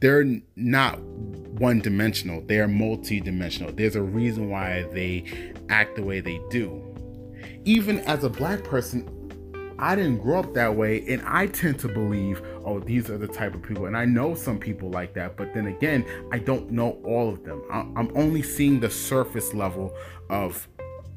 they're 0.04 0.26
not 0.58 1.00
one 1.00 1.80
dimensional 1.80 2.42
they 2.42 2.60
are 2.60 2.68
multi-dimensional 2.68 3.72
there's 3.72 3.96
a 3.96 4.02
reason 4.02 4.50
why 4.50 4.84
they 4.92 5.54
act 5.70 5.96
the 5.96 6.04
way 6.04 6.20
they 6.20 6.42
do 6.50 6.84
even 7.64 8.00
as 8.00 8.26
a 8.26 8.30
black 8.30 8.62
person 8.66 9.08
I 9.80 9.96
didn't 9.96 10.20
grow 10.20 10.40
up 10.40 10.54
that 10.54 10.76
way, 10.76 11.04
and 11.10 11.22
I 11.26 11.48
tend 11.48 11.80
to 11.80 11.88
believe, 11.88 12.42
oh, 12.64 12.80
these 12.80 13.10
are 13.10 13.18
the 13.18 13.28
type 13.28 13.54
of 13.54 13.64
people. 13.64 13.88
And 13.88 13.98
I 13.98 14.06
know 14.06 14.34
some 14.36 14.60
people 14.60 14.90
like 14.92 15.14
that, 15.16 15.36
but 15.36 15.54
then 15.54 15.66
again, 15.66 16.06
I 16.32 16.38
don't 16.38 16.72
know 16.72 17.02
all 17.04 17.28
of 17.28 17.44
them. 17.44 17.64
I'm 17.72 18.10
only 18.16 18.44
seeing 18.44 18.80
the 18.80 18.90
surface 18.90 19.54
level 19.54 19.94
of 20.30 20.68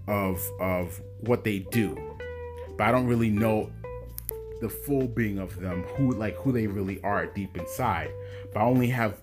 of 0.09 0.43
of 0.59 1.01
what 1.21 1.45
they 1.45 1.61
do, 1.61 1.97
but 2.77 2.89
I 2.89 2.93
don't 2.93 3.07
really 3.07 3.31
know 3.31 3.71
the 4.61 4.69
full 4.69 5.07
being 5.09 5.39
of 5.39 5.59
them, 5.61 5.83
who 5.97 6.13
like 6.13 6.37
who 6.37 6.53
they 6.53 6.67
really 6.67 7.01
are 7.03 7.27
deep 7.27 7.57
inside. 7.57 8.11
But 8.53 8.61
I 8.61 8.65
only 8.65 8.89
have 8.89 9.21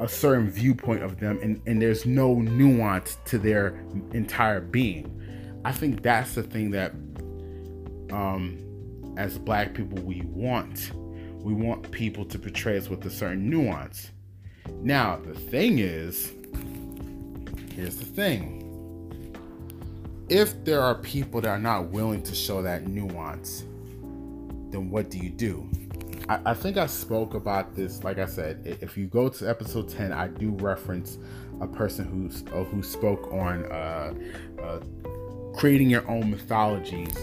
a 0.00 0.08
certain 0.08 0.50
viewpoint 0.50 1.02
of 1.02 1.20
them, 1.20 1.38
and, 1.42 1.60
and 1.66 1.80
there's 1.80 2.04
no 2.04 2.34
nuance 2.34 3.18
to 3.26 3.38
their 3.38 3.80
entire 4.12 4.60
being. 4.60 5.18
I 5.64 5.72
think 5.72 6.02
that's 6.02 6.34
the 6.34 6.42
thing 6.42 6.70
that 6.72 6.92
um, 8.12 8.58
as 9.16 9.38
black 9.38 9.74
people 9.74 9.98
we 10.02 10.22
want. 10.22 10.92
We 11.40 11.54
want 11.54 11.90
people 11.90 12.24
to 12.26 12.38
portray 12.38 12.76
us 12.78 12.88
with 12.88 13.04
a 13.04 13.10
certain 13.10 13.50
nuance. 13.50 14.10
Now, 14.80 15.16
the 15.16 15.34
thing 15.34 15.80
is, 15.80 16.32
here's 17.74 17.96
the 17.96 18.04
thing. 18.04 18.60
If 20.28 20.64
there 20.64 20.80
are 20.80 20.94
people 20.94 21.40
that 21.40 21.48
are 21.48 21.58
not 21.58 21.88
willing 21.88 22.22
to 22.22 22.34
show 22.34 22.62
that 22.62 22.86
nuance, 22.86 23.64
then 24.72 24.90
what 24.90 25.10
do 25.10 25.18
you 25.18 25.30
do? 25.30 25.68
I, 26.28 26.40
I 26.46 26.54
think 26.54 26.76
I 26.76 26.86
spoke 26.86 27.34
about 27.34 27.74
this. 27.74 28.02
Like 28.02 28.18
I 28.18 28.26
said, 28.26 28.78
if 28.80 28.96
you 28.96 29.06
go 29.06 29.28
to 29.28 29.48
episode 29.48 29.88
10, 29.88 30.12
I 30.12 30.28
do 30.28 30.50
reference 30.50 31.18
a 31.60 31.66
person 31.66 32.04
who's 32.06 32.42
uh, 32.52 32.64
who 32.64 32.82
spoke 32.82 33.32
on 33.32 33.64
uh, 33.66 34.14
uh, 34.62 34.80
creating 35.54 35.90
your 35.90 36.08
own 36.08 36.30
mythologies 36.30 37.14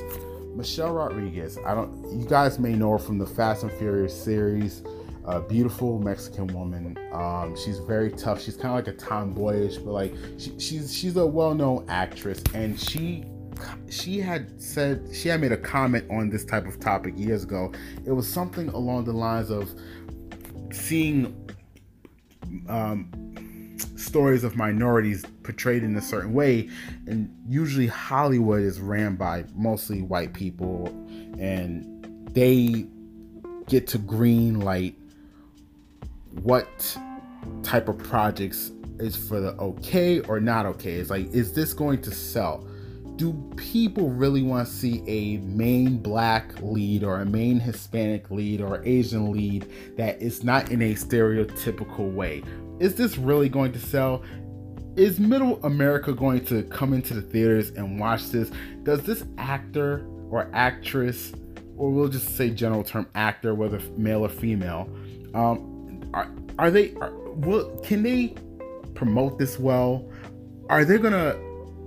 Michelle 0.55 0.91
Rodriguez. 0.91 1.57
I 1.65 1.73
don't. 1.73 2.19
You 2.19 2.25
guys 2.25 2.59
may 2.59 2.73
know 2.73 2.91
her 2.91 2.99
from 2.99 3.17
the 3.17 3.25
Fast 3.25 3.63
and 3.63 3.71
Furious 3.71 4.13
series. 4.13 4.83
A 5.25 5.39
beautiful 5.39 5.99
Mexican 5.99 6.47
woman. 6.47 6.97
Um, 7.13 7.55
she's 7.55 7.79
very 7.79 8.11
tough. 8.11 8.41
She's 8.41 8.55
kind 8.55 8.67
of 8.67 8.85
like 8.85 8.87
a 8.87 8.97
tomboyish, 8.97 9.77
but 9.77 9.91
like 9.91 10.13
she, 10.37 10.57
she's 10.59 10.93
she's 10.93 11.15
a 11.17 11.25
well-known 11.25 11.85
actress, 11.87 12.41
and 12.53 12.79
she 12.79 13.25
she 13.89 14.19
had 14.19 14.61
said 14.61 15.09
she 15.13 15.29
had 15.29 15.41
made 15.41 15.51
a 15.51 15.57
comment 15.57 16.05
on 16.09 16.29
this 16.29 16.45
type 16.45 16.65
of 16.67 16.79
topic 16.79 17.13
years 17.17 17.43
ago. 17.43 17.71
It 18.05 18.11
was 18.11 18.27
something 18.27 18.69
along 18.69 19.05
the 19.05 19.13
lines 19.13 19.49
of 19.49 19.69
seeing 20.71 21.49
um, 22.67 23.75
stories 23.95 24.43
of 24.43 24.55
minorities 24.55 25.25
portrayed 25.43 25.83
in 25.83 25.95
a 25.95 26.01
certain 26.01 26.33
way. 26.33 26.69
And 27.07 27.33
usually 27.47 27.87
hollywood 27.87 28.61
is 28.61 28.79
ran 28.79 29.15
by 29.15 29.45
mostly 29.55 30.01
white 30.01 30.33
people 30.33 30.87
and 31.39 32.27
they 32.33 32.85
get 33.67 33.87
to 33.87 33.97
green 33.97 34.59
light 34.59 34.95
what 36.41 36.97
type 37.63 37.87
of 37.87 37.97
projects 37.97 38.71
is 38.99 39.15
for 39.15 39.39
the 39.39 39.53
okay 39.53 40.19
or 40.21 40.39
not 40.39 40.65
okay. 40.65 40.93
It's 40.93 41.09
like 41.09 41.27
is 41.33 41.53
this 41.53 41.73
going 41.73 42.01
to 42.01 42.11
sell 42.11 42.67
do 43.19 43.33
people 43.57 44.09
really 44.09 44.41
want 44.41 44.65
to 44.65 44.73
see 44.73 45.03
a 45.05 45.37
main 45.39 45.97
black 45.97 46.53
lead 46.61 47.03
or 47.03 47.19
a 47.19 47.25
main 47.25 47.59
Hispanic 47.59 48.31
lead 48.31 48.61
or 48.61 48.81
Asian 48.85 49.33
lead 49.33 49.69
that 49.97 50.21
is 50.21 50.45
not 50.45 50.71
in 50.71 50.81
a 50.81 50.93
stereotypical 50.93 52.13
way? 52.13 52.41
is 52.79 52.95
this 52.95 53.17
really 53.17 53.49
going 53.49 53.71
to 53.73 53.79
sell? 53.79 54.23
Is 54.95 55.19
middle 55.19 55.63
America 55.65 56.13
going 56.13 56.45
to 56.45 56.63
come 56.63 56.93
into 56.93 57.13
the 57.13 57.21
theaters 57.21 57.69
and 57.71 57.99
watch 57.99 58.29
this? 58.29 58.51
Does 58.83 59.01
this 59.03 59.23
actor 59.37 60.05
or 60.29 60.49
actress, 60.53 61.33
or 61.77 61.91
we'll 61.91 62.07
just 62.07 62.35
say 62.35 62.49
general 62.49 62.83
term 62.83 63.07
actor, 63.15 63.53
whether 63.53 63.79
male 63.97 64.25
or 64.25 64.29
female, 64.29 64.89
um, 65.33 66.09
are, 66.13 66.31
are 66.57 66.71
they, 66.71 66.93
are, 66.95 67.11
will, 67.11 67.77
can 67.79 68.03
they 68.03 68.35
promote 68.95 69.37
this 69.37 69.59
well? 69.59 70.09
Are 70.69 70.85
they 70.85 70.97
gonna 70.97 71.37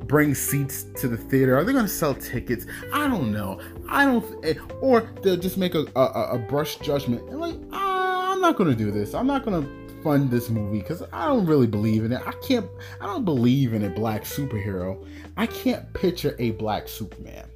bring 0.04 0.34
seats 0.34 0.84
to 0.96 1.08
the 1.08 1.16
theater? 1.16 1.56
Are 1.56 1.64
they 1.64 1.72
going 1.72 1.84
to 1.84 1.90
sell 1.90 2.14
tickets? 2.14 2.66
I 2.92 3.08
don't 3.08 3.32
know. 3.32 3.60
I 3.88 4.04
don't, 4.04 4.44
eh, 4.44 4.54
or 4.80 5.10
they'll 5.22 5.36
just 5.36 5.56
make 5.56 5.74
a, 5.74 5.86
a, 5.96 6.34
a 6.34 6.38
brush 6.38 6.76
judgment 6.76 7.28
and 7.28 7.40
like, 7.40 7.56
I'm 7.72 8.40
not 8.40 8.56
going 8.56 8.70
to 8.70 8.76
do 8.76 8.90
this. 8.90 9.14
I'm 9.14 9.26
not 9.26 9.44
going 9.44 9.62
to 9.62 10.02
fund 10.02 10.30
this 10.30 10.50
movie 10.50 10.80
because 10.80 11.02
I 11.12 11.26
don't 11.26 11.46
really 11.46 11.66
believe 11.66 12.04
in 12.04 12.12
it. 12.12 12.20
I 12.26 12.32
can't, 12.46 12.66
I 13.00 13.06
don't 13.06 13.24
believe 13.24 13.72
in 13.72 13.84
a 13.84 13.90
black 13.90 14.24
superhero. 14.24 15.06
I 15.36 15.46
can't 15.46 15.92
picture 15.94 16.34
a 16.38 16.50
black 16.52 16.88
Superman. 16.88 17.48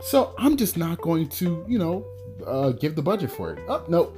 So 0.00 0.34
I'm 0.38 0.56
just 0.56 0.76
not 0.76 1.00
going 1.00 1.28
to, 1.30 1.64
you 1.68 1.78
know, 1.78 2.04
uh, 2.46 2.70
give 2.70 2.94
the 2.94 3.02
budget 3.02 3.30
for 3.30 3.52
it. 3.52 3.64
Oh, 3.68 3.84
no. 3.88 4.12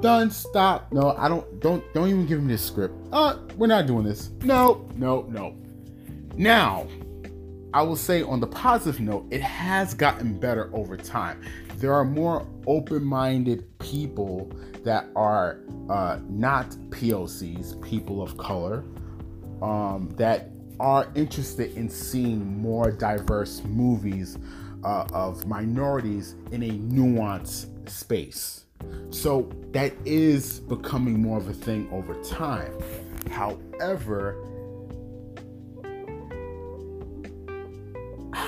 Done. 0.00 0.30
Stop. 0.30 0.92
No, 0.92 1.14
I 1.16 1.28
don't, 1.28 1.60
don't, 1.60 1.84
don't 1.94 2.08
even 2.08 2.26
give 2.26 2.42
me 2.42 2.48
this 2.48 2.64
script. 2.64 2.94
Uh, 3.12 3.38
we're 3.56 3.68
not 3.68 3.86
doing 3.86 4.04
this. 4.04 4.30
No, 4.42 4.88
no, 4.96 5.22
no. 5.28 5.56
Now, 6.36 6.86
I 7.74 7.82
will 7.82 7.96
say 7.96 8.22
on 8.22 8.40
the 8.40 8.46
positive 8.46 9.00
note, 9.00 9.26
it 9.30 9.40
has 9.40 9.94
gotten 9.94 10.38
better 10.38 10.70
over 10.74 10.96
time. 10.96 11.42
There 11.76 11.94
are 11.94 12.04
more 12.04 12.46
open 12.66 13.04
minded 13.04 13.78
people 13.78 14.52
that 14.84 15.06
are 15.16 15.60
uh, 15.88 16.18
not 16.28 16.70
POCs, 16.90 17.80
people 17.82 18.22
of 18.22 18.36
color, 18.36 18.84
um, 19.62 20.10
that 20.16 20.50
are 20.80 21.08
interested 21.14 21.76
in 21.76 21.88
seeing 21.88 22.60
more 22.60 22.90
diverse 22.90 23.62
movies 23.64 24.38
uh, 24.84 25.06
of 25.12 25.46
minorities 25.46 26.34
in 26.50 26.62
a 26.62 26.70
nuanced 26.70 27.88
space. 27.88 28.64
So 29.10 29.50
that 29.70 29.92
is 30.04 30.60
becoming 30.60 31.22
more 31.22 31.38
of 31.38 31.48
a 31.48 31.54
thing 31.54 31.88
over 31.92 32.14
time. 32.22 32.72
However, 33.30 34.36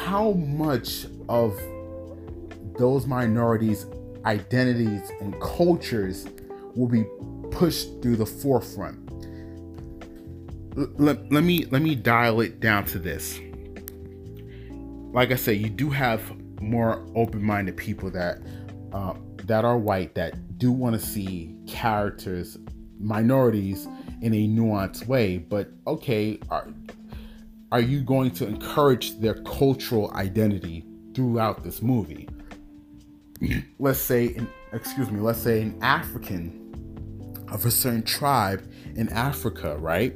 how 0.04 0.32
much 0.32 1.06
of 1.30 1.58
those 2.78 3.06
minorities' 3.06 3.86
identities 4.26 5.10
and 5.20 5.40
cultures 5.40 6.26
will 6.74 6.88
be 6.88 7.04
pushed 7.50 8.02
through 8.02 8.16
the 8.16 8.26
forefront. 8.26 9.00
Let, 10.76 11.32
let 11.32 11.42
me 11.42 11.64
let 11.66 11.82
me 11.82 11.94
dial 11.94 12.40
it 12.40 12.60
down 12.60 12.84
to 12.86 12.98
this. 12.98 13.40
Like 15.12 15.30
I 15.30 15.36
said, 15.36 15.58
you 15.58 15.70
do 15.70 15.88
have 15.88 16.20
more 16.60 17.06
open-minded 17.14 17.76
people 17.76 18.10
that 18.10 18.42
uh, 18.92 19.14
that 19.44 19.64
are 19.64 19.78
white 19.78 20.14
that 20.16 20.58
do 20.58 20.70
want 20.70 21.00
to 21.00 21.06
see 21.06 21.56
characters, 21.66 22.58
minorities, 22.98 23.86
in 24.20 24.34
a 24.34 24.48
nuanced 24.48 25.06
way. 25.06 25.38
But 25.38 25.70
okay, 25.86 26.40
are, 26.50 26.68
are 27.72 27.80
you 27.80 28.02
going 28.02 28.30
to 28.32 28.46
encourage 28.46 29.18
their 29.18 29.34
cultural 29.42 30.12
identity 30.12 30.84
throughout 31.14 31.64
this 31.64 31.82
movie? 31.82 32.28
let's 33.78 34.00
say, 34.00 34.26
in, 34.26 34.48
excuse 34.72 35.10
me, 35.10 35.20
let's 35.20 35.40
say 35.40 35.62
an 35.62 35.78
African 35.82 36.60
of 37.48 37.64
a 37.66 37.70
certain 37.70 38.02
tribe 38.02 38.68
in 38.96 39.08
Africa, 39.10 39.76
right? 39.78 40.14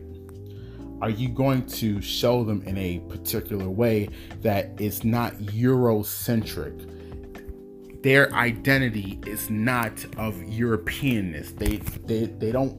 Are 1.00 1.10
you 1.10 1.28
going 1.28 1.64
to 1.66 2.00
show 2.00 2.42
them 2.42 2.62
in 2.62 2.76
a 2.76 2.98
particular 3.08 3.68
way 3.68 4.08
that 4.42 4.80
is 4.80 5.04
not 5.04 5.34
Eurocentric? 5.34 6.94
Their 8.02 8.32
identity 8.34 9.20
is 9.26 9.48
not 9.48 10.04
of 10.16 10.34
Europeanness. 10.36 11.56
They 11.56 11.76
they 12.06 12.26
they 12.26 12.52
don't 12.52 12.76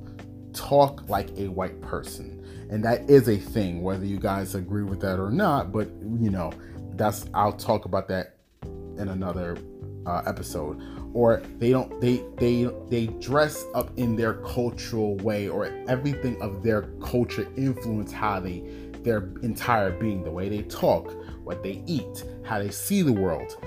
talk 0.53 1.07
like 1.09 1.29
a 1.37 1.47
white 1.47 1.79
person. 1.81 2.38
And 2.69 2.83
that 2.83 3.09
is 3.09 3.27
a 3.27 3.37
thing, 3.37 3.81
whether 3.81 4.05
you 4.05 4.19
guys 4.19 4.55
agree 4.55 4.83
with 4.83 5.01
that 5.01 5.19
or 5.19 5.31
not. 5.31 5.71
But 5.71 5.87
you 6.19 6.29
know, 6.29 6.51
that's 6.95 7.25
I'll 7.33 7.53
talk 7.53 7.85
about 7.85 8.07
that 8.09 8.35
in 8.63 9.09
another 9.09 9.57
uh, 10.05 10.21
episode 10.25 10.81
or 11.13 11.41
they 11.57 11.71
don't 11.71 11.99
they 12.01 12.23
they 12.37 12.69
they 12.89 13.07
dress 13.19 13.65
up 13.73 13.91
in 13.97 14.15
their 14.15 14.35
cultural 14.35 15.15
way 15.17 15.47
or 15.47 15.65
everything 15.87 16.39
of 16.41 16.63
their 16.63 16.83
culture 17.01 17.47
influence 17.57 18.11
how 18.11 18.39
they 18.39 18.63
their 19.01 19.29
entire 19.41 19.91
being 19.91 20.23
the 20.23 20.31
way 20.31 20.49
they 20.49 20.61
talk 20.63 21.11
what 21.43 21.63
they 21.63 21.83
eat 21.87 22.23
how 22.43 22.59
they 22.59 22.69
see 22.69 23.01
the 23.01 23.11
world 23.11 23.57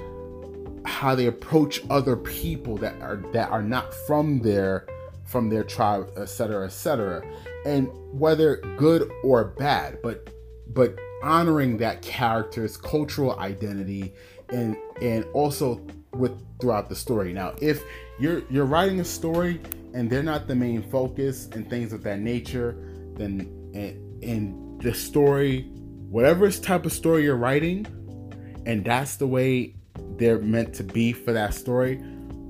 how 0.85 1.15
they 1.15 1.27
approach 1.27 1.83
other 1.91 2.17
people 2.17 2.77
that 2.77 3.01
are 3.01 3.23
that 3.33 3.51
are 3.51 3.63
not 3.63 3.93
from 4.07 4.41
their 4.41 4.87
from 5.33 5.49
their 5.49 5.65
tribe 5.65 6.09
etc 6.17 6.67
etc 6.67 7.23
and 7.67 7.89
whether 8.13 8.57
good 8.77 9.11
or 9.25 9.45
bad 9.59 9.99
but 10.03 10.29
but 10.69 10.97
honoring 11.23 11.79
that 11.79 12.03
character's 12.03 12.77
cultural 12.77 13.39
identity 13.39 14.13
and 14.51 14.77
and 15.01 15.25
also 15.33 15.81
with 16.15 16.33
throughout 16.61 16.89
the 16.89 16.97
story. 16.97 17.33
Now, 17.33 17.55
if 17.61 17.83
you're 18.19 18.43
you're 18.51 18.67
writing 18.67 19.01
a 19.01 19.05
story 19.05 19.61
and 19.95 20.09
they're 20.11 20.23
not 20.23 20.47
the 20.47 20.55
main 20.55 20.83
focus 20.83 21.49
and 21.53 21.69
things 21.69 21.93
of 21.93 22.03
that 22.05 22.21
nature, 22.21 22.77
then 23.15 23.41
and, 23.75 24.23
and 24.23 24.83
the 24.83 24.95
story, 24.95 25.63
whatever 26.09 26.51
type 26.51 26.87
of 26.87 26.93
story 26.93 27.25
you're 27.25 27.37
writing, 27.37 27.87
and 28.67 28.85
that's 28.85 29.17
the 29.17 29.27
way 29.27 29.75
they're 30.17 30.39
meant 30.39 30.75
to 30.75 30.85
be 30.85 31.13
for 31.13 31.33
that 31.33 31.55
story, 31.55 32.03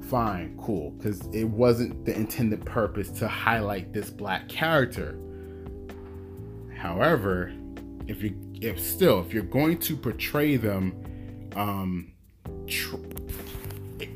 fine, 0.05 0.59
cool, 0.61 0.91
because 0.93 1.27
it 1.33 1.45
wasn't 1.45 2.05
the 2.05 2.15
intended 2.15 2.65
purpose 2.65 3.11
to 3.11 3.29
highlight 3.29 3.93
this 3.93 4.11
black 4.11 4.49
character. 4.49 5.19
However, 6.77 7.53
if 8.09 8.23
you 8.23 8.37
if 8.61 8.81
still 8.81 9.21
if 9.21 9.33
you're 9.33 9.43
going 9.43 9.79
to 9.79 9.97
portray 9.97 10.57
them 10.57 10.95
um 11.57 12.13
tr- 12.67 12.97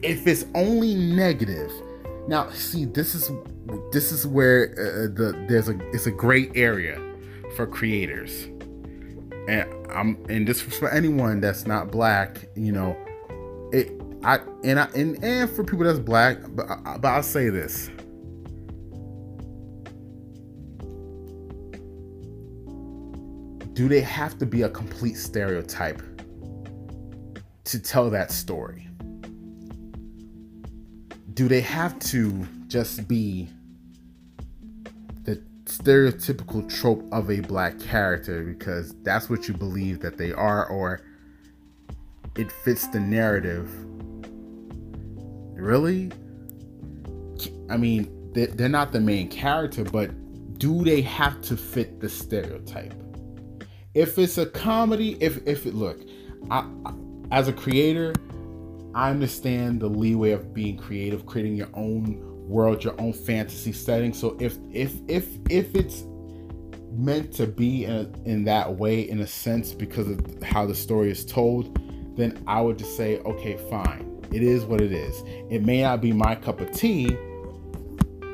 if 0.03 0.27
it's 0.27 0.45
only 0.55 0.95
negative 0.95 1.71
now 2.29 2.49
see 2.51 2.85
this 2.85 3.15
is 3.15 3.31
this 3.93 4.13
is 4.13 4.27
where 4.27 4.71
uh, 4.73 5.15
the 5.15 5.47
there's 5.49 5.69
a 5.69 5.79
it's 5.91 6.07
a 6.07 6.11
great 6.11 6.51
area 6.55 7.01
for 7.57 7.67
creators 7.67 8.45
and 9.49 9.65
i'm 9.91 10.19
and 10.29 10.47
this 10.47 10.61
for 10.61 10.91
anyone 10.91 11.41
that's 11.41 11.67
not 11.67 11.91
black 11.91 12.49
you 12.55 12.73
know 12.73 12.97
it 13.73 13.96
i 14.27 14.39
and 14.65 14.79
i 14.79 14.85
and, 14.95 15.23
and 15.25 15.49
for 15.49 15.65
people 15.65 15.85
that's 15.85 15.99
black 15.99 16.39
but, 16.51 16.67
but 17.01 17.09
i'll 17.09 17.23
say 17.23 17.49
this 17.49 17.91
do 23.77 23.89
they 23.89 24.01
have 24.01 24.39
to 24.39 24.47
be 24.47 24.63
a 24.63 24.71
complete 24.71 25.19
stereotype 25.19 26.03
to 27.65 27.79
tell 27.79 28.09
that 28.09 28.31
story? 28.31 28.89
Do 31.35 31.47
they 31.47 31.61
have 31.61 31.99
to 31.99 32.47
just 32.69 33.07
be 33.07 33.51
the 35.25 35.43
stereotypical 35.65 36.73
trope 36.75 37.05
of 37.13 37.31
a 37.31 37.41
black 37.41 37.79
character 37.79 38.45
because 38.45 38.95
that's 39.03 39.29
what 39.29 39.47
you 39.47 39.53
believe 39.53 40.01
that 40.01 40.17
they 40.17 40.33
are, 40.33 40.67
or 40.69 41.03
it 42.37 42.51
fits 42.51 42.87
the 42.87 43.01
narrative? 43.01 43.71
Really? 45.67 46.13
I 47.69 47.77
mean, 47.77 48.31
they're 48.35 48.69
not 48.69 48.93
the 48.93 49.01
main 49.01 49.29
character, 49.29 49.83
but 49.83 50.13
do 50.61 50.85
they 50.85 51.01
have 51.01 51.43
to 51.43 51.57
fit 51.57 51.99
the 51.99 52.09
stereotype? 52.09 52.95
If 53.93 54.17
it's 54.17 54.39
a 54.39 54.47
comedy, 54.47 55.17
if 55.21 55.45
if 55.45 55.67
it 55.67 55.75
look, 55.75 55.99
I, 56.53 56.65
as 57.33 57.49
a 57.49 57.53
creator, 57.53 58.15
I 58.95 59.11
understand 59.11 59.81
the 59.81 59.89
leeway 59.89 60.31
of 60.31 60.55
being 60.55 60.77
creative, 60.77 61.27
creating 61.27 61.57
your 61.57 61.71
own 61.75 62.21
world, 62.49 62.85
your 62.85 62.95
own 63.01 63.13
fantasy 63.13 63.73
setting. 63.73 64.15
So 64.15 64.37
if 64.39 64.59
if 64.73 64.93
if 65.09 65.27
if 65.51 65.75
it's 65.75 66.05
meant 66.93 67.33
to 67.35 67.49
be 67.49 67.87
in, 67.87 67.93
a, 67.93 68.29
in 68.29 68.45
that 68.45 68.77
way, 68.77 69.01
in 69.01 69.19
a 69.19 69.27
sense, 69.27 69.73
because 69.73 70.09
of 70.09 70.43
how 70.45 70.65
the 70.65 70.77
story 70.77 71.11
is 71.11 71.27
told, 71.27 71.77
then 72.17 72.41
I 72.47 72.61
would 72.61 72.79
just 72.79 72.97
say, 72.97 73.19
okay, 73.19 73.57
fine. 73.69 74.06
It 74.33 74.43
is 74.43 74.65
what 74.65 74.81
it 74.81 74.93
is. 74.93 75.23
It 75.51 75.65
may 75.65 75.83
not 75.83 76.01
be 76.01 76.13
my 76.13 76.35
cup 76.35 76.61
of 76.61 76.73
tea, 76.73 77.17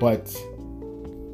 but 0.00 0.34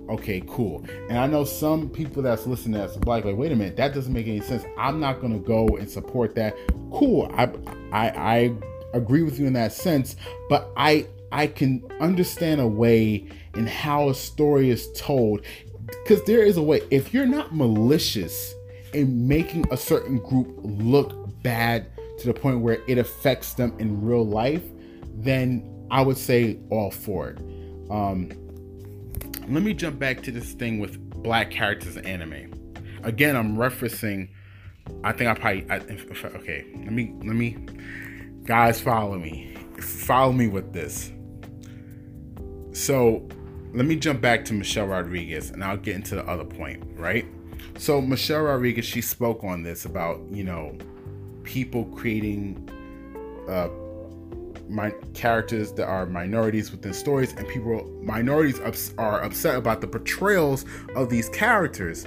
okay, 0.09 0.43
cool. 0.49 0.85
And 1.09 1.19
I 1.19 1.27
know 1.27 1.45
some 1.45 1.89
people 1.89 2.23
that's 2.23 2.47
listening 2.47 2.79
that's 2.79 2.97
black, 2.97 3.25
like, 3.25 3.37
wait 3.37 3.53
a 3.53 3.57
minute, 3.57 3.77
that 3.77 3.95
doesn't 3.95 4.13
make 4.13 4.27
any 4.27 4.41
sense. 4.41 4.65
I'm 4.79 5.01
not 5.01 5.21
gonna 5.21 5.39
go 5.39 5.67
and 5.77 5.89
support 5.89 6.35
that. 6.37 6.57
Cool. 6.93 7.31
I 7.35 7.51
I 7.93 8.11
I 8.11 8.53
agree 8.95 9.23
with 9.23 9.39
you 9.39 9.47
in 9.47 9.53
that 9.55 9.73
sense, 9.73 10.17
but 10.49 10.71
I 10.77 11.07
I 11.31 11.47
can 11.47 11.85
understand 12.01 12.61
a 12.61 12.67
way 12.67 13.27
in 13.55 13.67
how 13.67 14.09
a 14.09 14.15
story 14.15 14.71
is 14.71 14.91
told. 14.93 15.43
Because 15.87 16.23
there 16.25 16.43
is 16.43 16.57
a 16.57 16.63
way. 16.63 16.83
If 16.91 17.15
you're 17.15 17.27
not 17.27 17.55
malicious 17.55 18.55
in 18.93 19.29
making 19.29 19.65
a 19.71 19.77
certain 19.77 20.19
group 20.19 20.49
look 20.63 21.43
bad 21.43 21.87
to 22.19 22.27
the 22.27 22.35
point 22.35 22.61
where 22.61 22.79
it 22.87 22.99
affects 22.99 23.55
them 23.55 23.75
in 23.79 24.03
real 24.03 24.27
life, 24.27 24.63
then 25.15 25.87
I 25.91 26.03
would 26.03 26.19
say 26.19 26.59
all 26.71 26.91
for 26.91 27.31
it. 27.31 27.39
Um, 27.91 28.31
let 29.49 29.63
me 29.63 29.73
jump 29.73 29.99
back 29.99 30.23
to 30.25 30.31
this 30.31 30.53
thing 30.53 30.79
with 30.79 30.99
black 31.23 31.51
characters 31.51 31.97
in 31.97 32.05
anime. 32.05 32.53
Again, 33.03 33.37
I'm 33.37 33.57
referencing. 33.57 34.29
I 35.05 35.13
think 35.13 35.31
I 35.31 35.35
probably. 35.35 35.71
I, 35.71 35.77
if, 35.77 36.25
okay, 36.25 36.67
let 36.75 36.93
me 36.93 37.15
let 37.19 37.37
me. 37.37 37.57
Guys, 38.45 38.81
follow 38.81 39.19
me. 39.19 39.57
Follow 39.79 40.33
me 40.33 40.49
with 40.49 40.73
this. 40.73 41.13
So, 42.73 43.27
let 43.73 43.87
me 43.87 43.97
jump 43.97 44.21
back 44.21 44.45
to 44.47 44.55
Michelle 44.55 44.87
Rodriguez, 44.87 45.51
and 45.51 45.63
I'll 45.63 45.77
get 45.77 45.95
into 45.97 46.15
the 46.15 46.27
other 46.27 46.45
point. 46.45 46.83
Right. 46.97 47.27
So 47.79 48.01
Michelle 48.01 48.43
Rodriguez, 48.43 48.85
she 48.85 49.01
spoke 49.01 49.45
on 49.45 49.63
this 49.63 49.85
about 49.85 50.21
you 50.31 50.45
know 50.45 50.77
people 51.49 51.87
creating 51.87 52.69
uh, 53.49 53.69
my 54.69 54.91
characters 55.15 55.73
that 55.73 55.87
are 55.87 56.05
minorities 56.05 56.71
within 56.71 56.93
stories 56.93 57.33
and 57.33 57.49
people 57.49 57.91
minorities 58.03 58.61
ups, 58.61 58.93
are 58.99 59.23
upset 59.23 59.57
about 59.57 59.81
the 59.81 59.87
portrayals 59.87 60.67
of 60.95 61.09
these 61.09 61.31
characters. 61.31 62.07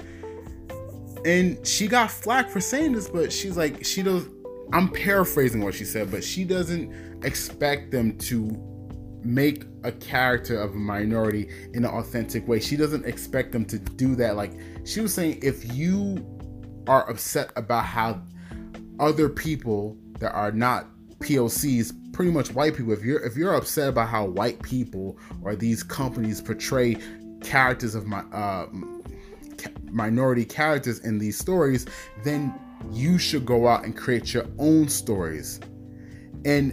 And 1.24 1.66
she 1.66 1.88
got 1.88 2.12
flack 2.12 2.50
for 2.50 2.60
saying 2.60 2.92
this 2.92 3.08
but 3.08 3.32
she's 3.32 3.56
like 3.56 3.84
she 3.84 4.02
does 4.02 4.28
i'm 4.72 4.88
paraphrasing 4.88 5.62
what 5.62 5.74
she 5.74 5.84
said 5.84 6.10
but 6.10 6.24
she 6.24 6.44
doesn't 6.44 7.24
expect 7.24 7.90
them 7.90 8.16
to 8.18 8.50
make 9.24 9.64
a 9.84 9.92
character 9.92 10.60
of 10.60 10.70
a 10.70 10.78
minority 10.78 11.48
in 11.74 11.84
an 11.84 11.90
authentic 11.90 12.46
way. 12.46 12.60
She 12.60 12.76
doesn't 12.76 13.06
expect 13.06 13.52
them 13.52 13.64
to 13.66 13.78
do 13.78 14.14
that. 14.16 14.36
Like 14.36 14.52
she 14.84 15.00
was 15.00 15.12
saying 15.12 15.40
if 15.42 15.72
you 15.74 16.24
are 16.86 17.08
upset 17.08 17.52
about 17.56 17.84
how 17.84 18.20
other 18.98 19.28
people 19.28 19.96
that 20.18 20.32
are 20.32 20.52
not 20.52 20.86
POCs 21.20 21.92
pretty 22.12 22.30
much 22.30 22.52
white 22.52 22.76
people 22.76 22.92
if 22.92 23.02
you're 23.02 23.20
if 23.20 23.36
you're 23.36 23.54
upset 23.54 23.88
about 23.88 24.08
how 24.08 24.26
white 24.26 24.60
people 24.62 25.18
or 25.42 25.56
these 25.56 25.82
companies 25.82 26.40
portray 26.40 26.96
characters 27.42 27.94
of 27.94 28.06
my 28.06 28.20
uh, 28.32 28.66
minority 29.90 30.44
characters 30.44 30.98
in 31.00 31.18
these 31.18 31.38
stories 31.38 31.86
then 32.24 32.52
you 32.90 33.18
should 33.18 33.46
go 33.46 33.68
out 33.68 33.84
and 33.84 33.96
create 33.96 34.34
your 34.34 34.46
own 34.58 34.88
stories. 34.88 35.60
And 36.44 36.72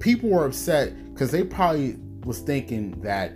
people 0.00 0.30
were 0.30 0.46
upset 0.46 1.12
because 1.12 1.30
they 1.30 1.44
probably 1.44 1.96
was 2.24 2.40
thinking 2.40 3.00
that 3.02 3.32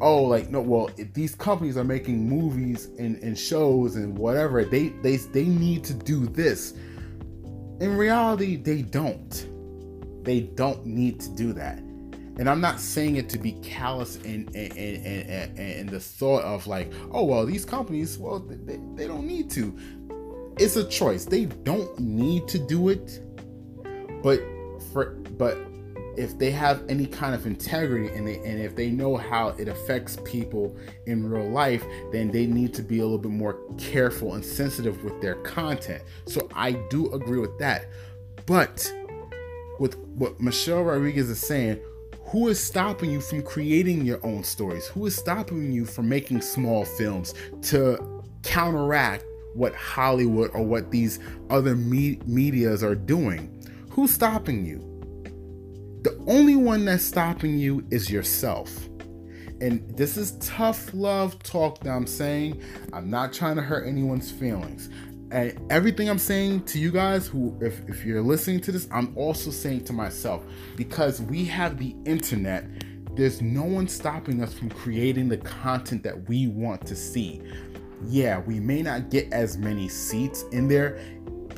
oh 0.00 0.22
like 0.22 0.50
no 0.50 0.60
well 0.60 0.90
these 1.14 1.34
companies 1.34 1.76
are 1.76 1.84
making 1.84 2.28
movies 2.28 2.86
and, 2.98 3.16
and 3.22 3.38
shows 3.38 3.96
and 3.96 4.16
whatever 4.16 4.64
they 4.64 4.88
they 5.02 5.16
they 5.16 5.44
need 5.44 5.84
to 5.84 5.94
do 5.94 6.26
this. 6.26 6.74
In 7.80 7.96
reality 7.96 8.56
they 8.56 8.82
don't. 8.82 9.46
They 10.24 10.40
don't 10.40 10.84
need 10.84 11.20
to 11.20 11.30
do 11.30 11.52
that. 11.54 11.78
And 11.78 12.48
i'm 12.48 12.60
not 12.60 12.78
saying 12.78 13.16
it 13.16 13.28
to 13.30 13.38
be 13.38 13.52
callous 13.62 14.16
in 14.16 14.48
in, 14.54 14.72
in, 14.72 15.56
in, 15.56 15.58
in 15.58 15.86
the 15.86 16.00
thought 16.00 16.44
of 16.44 16.66
like 16.66 16.92
oh 17.10 17.24
well 17.24 17.44
these 17.44 17.64
companies 17.64 18.18
well 18.18 18.38
they, 18.40 18.78
they 18.94 19.06
don't 19.06 19.26
need 19.26 19.50
to. 19.50 19.76
It's 20.58 20.76
a 20.76 20.84
choice. 20.84 21.24
They 21.24 21.44
don't 21.44 21.98
need 22.00 22.48
to 22.48 22.58
do 22.58 22.88
it. 22.88 23.20
But 24.22 24.40
for 24.92 25.10
but 25.38 25.56
if 26.18 26.36
they 26.36 26.50
have 26.50 26.84
any 26.88 27.06
kind 27.06 27.32
of 27.34 27.46
integrity 27.46 28.08
and 28.08 28.28
and 28.28 28.60
if 28.60 28.74
they 28.74 28.90
know 28.90 29.16
how 29.16 29.50
it 29.50 29.68
affects 29.68 30.18
people 30.24 30.76
in 31.06 31.28
real 31.28 31.48
life, 31.48 31.84
then 32.10 32.30
they 32.30 32.44
need 32.44 32.74
to 32.74 32.82
be 32.82 32.98
a 32.98 33.02
little 33.02 33.18
bit 33.18 33.30
more 33.30 33.56
careful 33.78 34.34
and 34.34 34.44
sensitive 34.44 35.02
with 35.04 35.20
their 35.20 35.36
content. 35.36 36.02
So 36.26 36.48
I 36.54 36.72
do 36.90 37.12
agree 37.14 37.38
with 37.38 37.56
that. 37.60 37.86
But 38.46 38.92
with 39.78 39.96
what 40.16 40.40
Michelle 40.40 40.82
Rodriguez 40.82 41.30
is 41.30 41.38
saying, 41.38 41.80
who 42.24 42.48
is 42.48 42.60
stopping 42.60 43.10
you 43.10 43.20
from 43.20 43.42
creating 43.42 44.04
your 44.04 44.24
own 44.26 44.42
stories? 44.42 44.86
Who 44.88 45.06
is 45.06 45.14
stopping 45.14 45.70
you 45.70 45.84
from 45.86 46.08
making 46.08 46.40
small 46.40 46.84
films 46.84 47.32
to 47.62 48.22
counteract 48.42 49.24
what 49.54 49.74
Hollywood 49.74 50.50
or 50.52 50.62
what 50.62 50.90
these 50.90 51.20
other 51.48 51.76
me- 51.76 52.18
medias 52.26 52.82
are 52.82 52.96
doing? 52.96 53.54
Who's 53.90 54.12
stopping 54.12 54.66
you? 54.66 54.97
The 56.02 56.16
only 56.28 56.54
one 56.54 56.84
that's 56.84 57.04
stopping 57.04 57.58
you 57.58 57.84
is 57.90 58.10
yourself. 58.10 58.88
And 59.60 59.90
this 59.96 60.16
is 60.16 60.32
tough 60.38 60.94
love 60.94 61.42
talk 61.42 61.80
that 61.80 61.90
I'm 61.90 62.06
saying. 62.06 62.62
I'm 62.92 63.10
not 63.10 63.32
trying 63.32 63.56
to 63.56 63.62
hurt 63.62 63.86
anyone's 63.86 64.30
feelings. 64.30 64.88
And 65.32 65.60
everything 65.70 66.08
I'm 66.08 66.18
saying 66.18 66.64
to 66.66 66.78
you 66.78 66.92
guys 66.92 67.26
who 67.26 67.58
if, 67.60 67.80
if 67.88 68.04
you're 68.04 68.22
listening 68.22 68.60
to 68.60 68.72
this, 68.72 68.86
I'm 68.92 69.12
also 69.16 69.50
saying 69.50 69.84
to 69.86 69.92
myself 69.92 70.44
because 70.76 71.20
we 71.20 71.44
have 71.46 71.78
the 71.78 71.96
internet, 72.04 72.64
there's 73.16 73.42
no 73.42 73.64
one 73.64 73.88
stopping 73.88 74.40
us 74.40 74.54
from 74.54 74.70
creating 74.70 75.28
the 75.28 75.38
content 75.38 76.04
that 76.04 76.28
we 76.28 76.46
want 76.46 76.86
to 76.86 76.94
see. 76.94 77.42
Yeah, 78.06 78.38
we 78.38 78.60
may 78.60 78.82
not 78.82 79.10
get 79.10 79.32
as 79.32 79.58
many 79.58 79.88
seats 79.88 80.44
in 80.52 80.68
there 80.68 81.00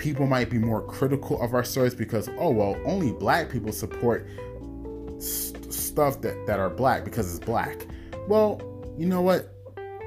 people 0.00 0.26
might 0.26 0.48
be 0.48 0.58
more 0.58 0.82
critical 0.82 1.40
of 1.42 1.52
our 1.52 1.62
stories 1.62 1.94
because 1.94 2.28
oh 2.38 2.50
well 2.50 2.74
only 2.86 3.12
black 3.12 3.50
people 3.50 3.70
support 3.70 4.26
st- 5.18 5.72
stuff 5.72 6.22
that, 6.22 6.46
that 6.46 6.58
are 6.58 6.70
black 6.70 7.04
because 7.04 7.32
it's 7.32 7.44
black. 7.44 7.86
Well 8.26 8.60
you 8.98 9.06
know 9.06 9.20
what? 9.20 9.54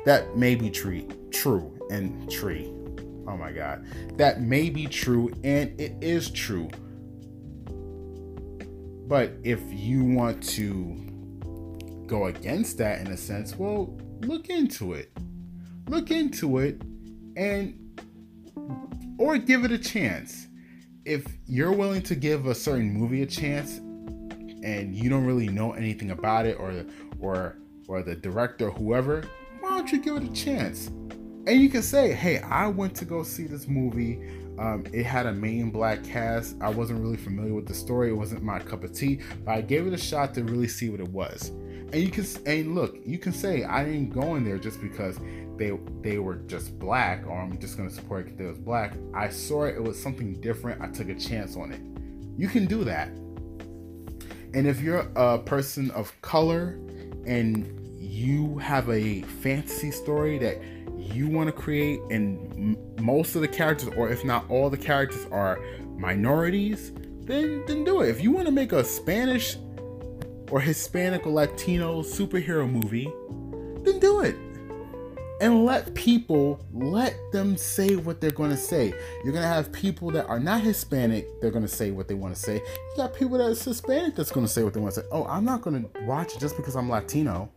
That 0.05 0.35
may 0.35 0.55
be 0.55 0.69
true 0.69 1.07
true 1.31 1.79
and 1.91 2.29
tree. 2.29 2.73
Oh 3.27 3.37
my 3.37 3.51
god. 3.51 3.85
That 4.17 4.41
may 4.41 4.69
be 4.71 4.87
true 4.87 5.31
and 5.43 5.79
it 5.79 5.95
is 6.01 6.31
true. 6.31 6.69
But 9.07 9.33
if 9.43 9.61
you 9.69 10.03
want 10.03 10.41
to 10.49 12.05
go 12.07 12.25
against 12.25 12.79
that 12.79 12.99
in 12.99 13.07
a 13.07 13.17
sense 13.17 13.55
well 13.55 13.95
look 14.21 14.49
into 14.49 14.93
it. 14.93 15.15
Look 15.87 16.09
into 16.09 16.57
it 16.57 16.81
and 17.35 17.82
or 19.17 19.37
give 19.37 19.63
it 19.65 19.71
a 19.71 19.77
chance. 19.77 20.47
If 21.05 21.25
you're 21.47 21.73
willing 21.73 22.01
to 22.03 22.15
give 22.15 22.45
a 22.45 22.55
certain 22.55 22.93
movie 22.93 23.23
a 23.23 23.25
chance 23.25 23.77
and 24.63 24.95
you 24.95 25.09
don't 25.09 25.25
really 25.25 25.49
know 25.49 25.73
anything 25.73 26.11
about 26.11 26.45
it 26.45 26.57
or 26.59 26.85
or 27.19 27.57
or 27.87 28.01
the 28.01 28.15
director 28.15 28.67
or 28.67 28.71
whoever, 28.71 29.23
why 29.59 29.69
don't 29.69 29.91
you 29.91 29.99
give 30.01 30.15
it 30.17 30.23
a 30.23 30.33
chance? 30.33 30.87
And 31.45 31.61
you 31.61 31.69
can 31.69 31.81
say, 31.81 32.13
"Hey, 32.13 32.39
I 32.39 32.67
went 32.67 32.95
to 32.95 33.05
go 33.05 33.23
see 33.23 33.45
this 33.45 33.67
movie. 33.67 34.21
Um, 34.57 34.85
it 34.93 35.03
had 35.03 35.25
a 35.25 35.33
main 35.33 35.71
black 35.71 36.03
cast. 36.03 36.55
I 36.61 36.69
wasn't 36.69 37.01
really 37.01 37.17
familiar 37.17 37.53
with 37.53 37.67
the 37.67 37.73
story. 37.73 38.09
It 38.09 38.13
wasn't 38.13 38.43
my 38.43 38.59
cup 38.59 38.83
of 38.83 38.93
tea, 38.93 39.19
but 39.43 39.51
I 39.51 39.61
gave 39.61 39.87
it 39.87 39.93
a 39.93 39.97
shot 39.97 40.33
to 40.35 40.43
really 40.43 40.67
see 40.67 40.89
what 40.89 41.01
it 41.01 41.09
was." 41.09 41.51
And 41.93 42.01
you 42.01 42.09
can 42.09 42.25
and 42.47 42.73
look, 42.73 42.97
you 43.05 43.19
can 43.19 43.31
say 43.31 43.63
I 43.63 43.85
didn't 43.85 44.09
go 44.09 44.33
in 44.35 44.43
there 44.43 44.57
just 44.57 44.81
because 44.81 45.19
they 45.57 45.77
they 46.01 46.17
were 46.17 46.37
just 46.47 46.79
black, 46.79 47.23
or 47.27 47.39
I'm 47.39 47.59
just 47.59 47.77
gonna 47.77 47.91
support 47.91 48.21
it 48.21 48.23
because 48.23 48.37
they 48.39 48.45
was 48.45 48.57
black. 48.57 48.93
I 49.13 49.29
saw 49.29 49.65
it; 49.65 49.75
it 49.75 49.83
was 49.83 50.01
something 50.01 50.41
different. 50.41 50.81
I 50.81 50.87
took 50.87 51.09
a 51.09 51.15
chance 51.15 51.55
on 51.55 51.71
it. 51.71 51.79
You 52.35 52.47
can 52.47 52.65
do 52.65 52.83
that. 52.85 53.09
And 54.55 54.65
if 54.65 54.81
you're 54.81 55.07
a 55.15 55.37
person 55.37 55.91
of 55.91 56.19
color 56.23 56.79
and 57.27 57.79
you 57.99 58.57
have 58.57 58.89
a 58.89 59.21
fantasy 59.21 59.91
story 59.91 60.39
that 60.39 60.61
you 60.97 61.27
want 61.27 61.47
to 61.47 61.53
create, 61.53 61.99
and 62.09 62.75
most 62.99 63.35
of 63.35 63.41
the 63.41 63.47
characters, 63.47 63.89
or 63.95 64.09
if 64.09 64.25
not 64.25 64.49
all 64.49 64.71
the 64.71 64.77
characters, 64.77 65.27
are 65.31 65.59
minorities, 65.95 66.91
then 67.21 67.63
then 67.67 67.83
do 67.83 68.01
it. 68.01 68.09
If 68.09 68.19
you 68.19 68.31
want 68.31 68.47
to 68.47 68.51
make 68.51 68.71
a 68.71 68.83
Spanish 68.83 69.57
or 70.53 70.59
Hispanic 70.59 71.25
or 71.25 71.31
Latino 71.31 72.03
superhero 72.03 72.69
movie, 72.69 73.11
then 73.83 73.97
do 73.97 74.21
it 74.21 74.35
and 75.41 75.65
let 75.65 75.91
people 75.95 76.63
let 76.71 77.15
them 77.31 77.57
say 77.57 77.95
what 77.95 78.21
they're 78.21 78.29
to 78.51 78.57
say. 78.57 78.93
You're 79.23 79.33
to 79.41 79.47
have 79.47 79.71
people 79.71 80.11
that 80.11 80.27
are 80.27 80.39
not 80.39 80.61
Hispanic, 80.61 81.25
they're 81.41 81.49
to 81.63 81.67
say 81.67 81.89
what 81.89 82.07
they 82.07 82.13
want 82.13 82.35
to 82.35 82.39
say. 82.39 82.57
You 82.57 82.97
got 82.97 83.15
people 83.15 83.39
that 83.39 83.45
are 83.45 83.55
Hispanic 83.55 84.15
that's 84.15 84.31
to 84.45 84.51
say 84.51 84.63
what 84.63 84.75
they 84.75 84.79
want 84.79 84.93
to 84.93 85.01
say. 85.01 85.07
Oh, 85.11 85.25
I'm 85.25 85.43
not 85.43 85.63
to 85.81 86.01
watch 86.03 86.35
it 86.35 86.39
just 86.39 86.55
because 86.55 86.75
I'm 86.75 86.87
Latino 86.87 87.49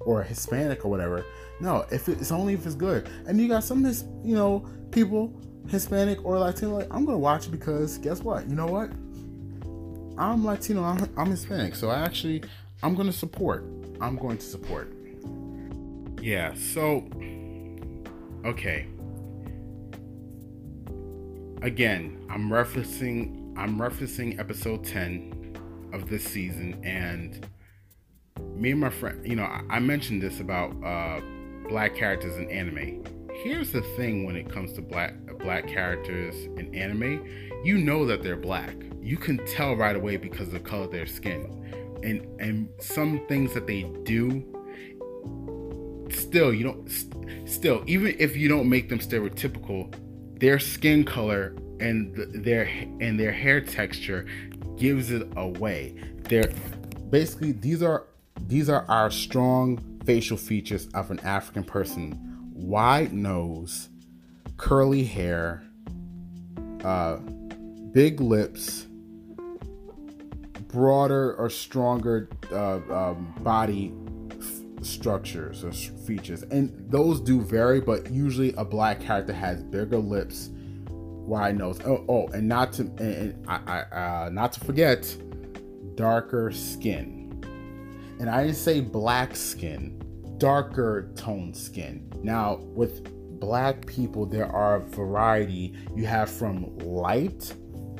or 0.00 0.22
Hispanic 0.22 0.86
or 0.86 0.90
whatever. 0.90 1.26
No, 1.60 1.84
if 1.92 2.08
it's 2.08 2.32
only 2.32 2.54
if 2.54 2.64
it's 2.64 2.74
good. 2.74 3.10
And 3.26 3.38
you 3.38 3.46
got 3.46 3.62
some, 3.62 3.84
you 4.24 4.34
know, 4.34 4.66
people 4.90 5.38
Hispanic 5.68 6.24
or 6.24 6.38
Latino. 6.38 6.78
Like, 6.78 6.88
I'm 6.90 7.04
to 7.14 7.18
watch 7.18 7.46
it 7.46 7.50
because 7.50 7.98
guess 7.98 8.22
what? 8.22 8.48
You 8.48 8.54
know 8.54 8.66
what? 8.66 8.90
I'm 10.18 10.44
Latino. 10.44 10.82
I'm, 10.82 11.08
I'm 11.16 11.30
Hispanic, 11.30 11.76
so 11.76 11.90
I 11.90 12.00
actually 12.00 12.42
I'm 12.82 12.94
going 12.96 13.06
to 13.06 13.12
support. 13.12 13.64
I'm 14.00 14.16
going 14.16 14.38
to 14.38 14.44
support. 14.44 14.92
Yeah, 16.20 16.54
so 16.54 17.08
okay. 18.44 18.86
Again, 21.62 22.26
I'm 22.28 22.50
referencing 22.50 23.56
I'm 23.56 23.78
referencing 23.78 24.38
episode 24.38 24.84
10 24.84 25.90
of 25.92 26.08
this 26.08 26.24
season 26.24 26.80
and 26.84 27.46
me 28.54 28.72
and 28.72 28.80
my 28.80 28.90
friend, 28.90 29.26
you 29.26 29.36
know, 29.36 29.44
I, 29.44 29.62
I 29.70 29.78
mentioned 29.78 30.20
this 30.20 30.40
about 30.40 30.70
uh 30.84 31.20
black 31.68 31.94
characters 31.94 32.36
in 32.36 32.50
anime. 32.50 33.04
Here's 33.42 33.70
the 33.70 33.82
thing 33.96 34.26
when 34.26 34.34
it 34.34 34.50
comes 34.50 34.72
to 34.72 34.82
black 34.82 35.14
black 35.38 35.68
characters 35.68 36.34
in 36.56 36.74
anime, 36.74 37.24
you 37.62 37.78
know 37.78 38.04
that 38.04 38.20
they're 38.20 38.36
black. 38.36 38.74
You 39.00 39.16
can 39.16 39.38
tell 39.46 39.76
right 39.76 39.94
away 39.94 40.16
because 40.16 40.48
of 40.48 40.54
the 40.54 40.60
color 40.60 40.86
of 40.86 40.90
their 40.90 41.06
skin. 41.06 42.00
And 42.02 42.26
and 42.40 42.68
some 42.80 43.24
things 43.28 43.54
that 43.54 43.68
they 43.68 43.84
do 44.02 44.44
still 46.10 46.52
you 46.52 46.64
don't 46.64 46.90
st- 46.90 47.48
still 47.48 47.84
even 47.86 48.14
if 48.18 48.36
you 48.36 48.48
don't 48.48 48.68
make 48.68 48.88
them 48.88 48.98
stereotypical 48.98 49.94
their 50.40 50.58
skin 50.58 51.04
color 51.04 51.54
and 51.80 52.14
the, 52.14 52.26
their 52.40 52.64
and 53.00 53.20
their 53.20 53.30
hair 53.30 53.60
texture 53.60 54.26
gives 54.76 55.10
it 55.10 55.28
away 55.36 55.94
they're 56.24 56.50
basically 57.10 57.52
these 57.52 57.82
are 57.82 58.06
these 58.46 58.70
are 58.70 58.84
our 58.88 59.10
strong 59.10 59.78
facial 60.04 60.36
features 60.36 60.88
of 60.94 61.10
an 61.10 61.20
african 61.20 61.62
person 61.62 62.27
wide 62.58 63.12
nose 63.12 63.88
curly 64.56 65.04
hair 65.04 65.62
uh, 66.84 67.16
big 67.92 68.20
lips 68.20 68.86
broader 70.68 71.34
or 71.34 71.48
stronger 71.50 72.28
uh, 72.52 72.76
um, 72.92 73.34
body 73.40 73.92
structures 74.82 75.64
or 75.64 75.72
features, 75.72 76.42
and 76.44 76.72
those 76.90 77.20
do 77.20 77.40
vary. 77.40 77.80
But 77.80 78.10
usually, 78.10 78.52
a 78.54 78.64
black 78.64 79.00
character 79.00 79.32
has 79.32 79.62
bigger 79.62 79.98
lips, 79.98 80.50
wide 80.88 81.56
nose. 81.58 81.80
Oh, 81.84 82.04
oh 82.08 82.26
and 82.28 82.48
not 82.48 82.72
to 82.74 82.82
and, 82.82 83.00
and 83.00 83.48
I, 83.48 83.60
I, 83.66 83.80
uh, 84.26 84.28
not 84.30 84.52
to 84.52 84.60
forget, 84.60 85.16
darker 85.94 86.52
skin. 86.52 87.16
And 88.20 88.28
I 88.28 88.42
didn't 88.44 88.56
say 88.56 88.80
black 88.80 89.36
skin, 89.36 90.00
darker 90.38 91.10
toned 91.16 91.56
skin. 91.56 92.10
Now 92.22 92.56
with 92.56 93.08
black 93.40 93.86
people, 93.86 94.26
there 94.26 94.50
are 94.50 94.80
variety. 94.80 95.74
You 95.94 96.06
have 96.06 96.30
from 96.30 96.76
light 96.78 97.54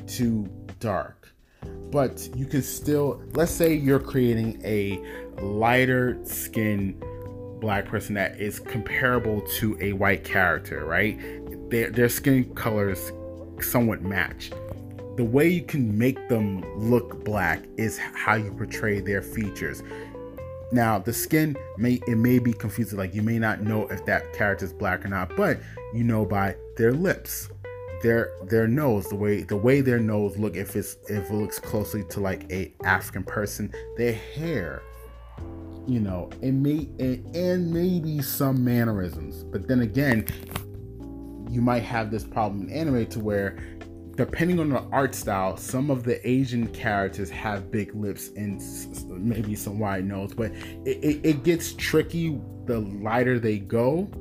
to 0.07 0.49
dark 0.79 1.15
but 1.91 2.29
you 2.35 2.45
can 2.45 2.61
still 2.61 3.21
let's 3.33 3.51
say 3.51 3.73
you're 3.73 3.99
creating 3.99 4.61
a 4.63 4.99
lighter 5.41 6.19
skin 6.23 6.95
black 7.59 7.85
person 7.85 8.15
that 8.15 8.39
is 8.39 8.59
comparable 8.59 9.41
to 9.41 9.77
a 9.81 9.93
white 9.93 10.23
character, 10.23 10.85
right? 10.85 11.19
their 11.69 11.91
their 11.91 12.09
skin 12.09 12.53
colors 12.55 13.11
somewhat 13.61 14.01
match. 14.01 14.51
The 15.17 15.25
way 15.25 15.49
you 15.49 15.61
can 15.61 15.97
make 15.97 16.29
them 16.29 16.63
look 16.79 17.25
black 17.25 17.63
is 17.77 17.97
how 17.97 18.35
you 18.35 18.51
portray 18.51 19.01
their 19.01 19.21
features. 19.21 19.83
Now, 20.71 20.99
the 20.99 21.13
skin 21.13 21.57
may 21.77 21.99
it 22.07 22.17
may 22.17 22.39
be 22.39 22.53
confusing, 22.53 22.97
like 22.97 23.15
you 23.15 23.23
may 23.23 23.39
not 23.39 23.61
know 23.61 23.87
if 23.87 24.05
that 24.05 24.33
character 24.33 24.65
is 24.65 24.73
black 24.73 25.03
or 25.03 25.07
not, 25.07 25.35
but 25.35 25.59
you 25.93 26.03
know 26.03 26.25
by 26.25 26.55
their 26.77 26.91
lips, 26.91 27.49
their 28.03 28.31
their 28.43 28.67
nose, 28.67 29.09
the 29.09 29.15
way 29.15 29.41
the 29.41 29.57
way 29.57 29.81
their 29.81 29.99
nose 29.99 30.37
look, 30.37 30.55
if 30.55 30.75
it's 30.75 30.97
if 31.07 31.29
it 31.29 31.33
looks 31.33 31.59
closely 31.59 32.03
to 32.11 32.19
like 32.19 32.51
a 32.51 32.71
African 32.83 33.23
person, 33.23 33.73
their 33.97 34.13
hair, 34.13 34.83
you 35.87 35.99
know, 35.99 36.29
it 36.41 36.51
may 36.51 36.87
and, 36.99 37.35
and 37.35 37.73
maybe 37.73 38.21
some 38.21 38.63
mannerisms. 38.63 39.43
But 39.43 39.67
then 39.67 39.81
again, 39.81 40.27
you 41.49 41.61
might 41.61 41.83
have 41.83 42.11
this 42.11 42.23
problem 42.23 42.69
in 42.69 42.73
anime 42.75 43.07
to 43.07 43.19
where 43.19 43.57
depending 44.19 44.59
on 44.59 44.67
the 44.67 44.81
art 44.91 45.15
style, 45.15 45.55
some 45.55 45.89
of 45.89 46.03
the 46.03 46.27
Asian 46.29 46.67
characters 46.73 47.29
have 47.29 47.71
big 47.71 47.95
lips 47.95 48.31
and 48.35 48.61
maybe 49.07 49.55
some 49.55 49.79
wide 49.79 50.03
nose, 50.03 50.33
but 50.33 50.51
it, 50.83 51.01
it, 51.01 51.25
it, 51.25 51.43
gets 51.43 51.71
tricky 51.71 52.37
the 52.65 52.79
lighter 52.79 53.39
they 53.39 53.59
go. 53.59 54.11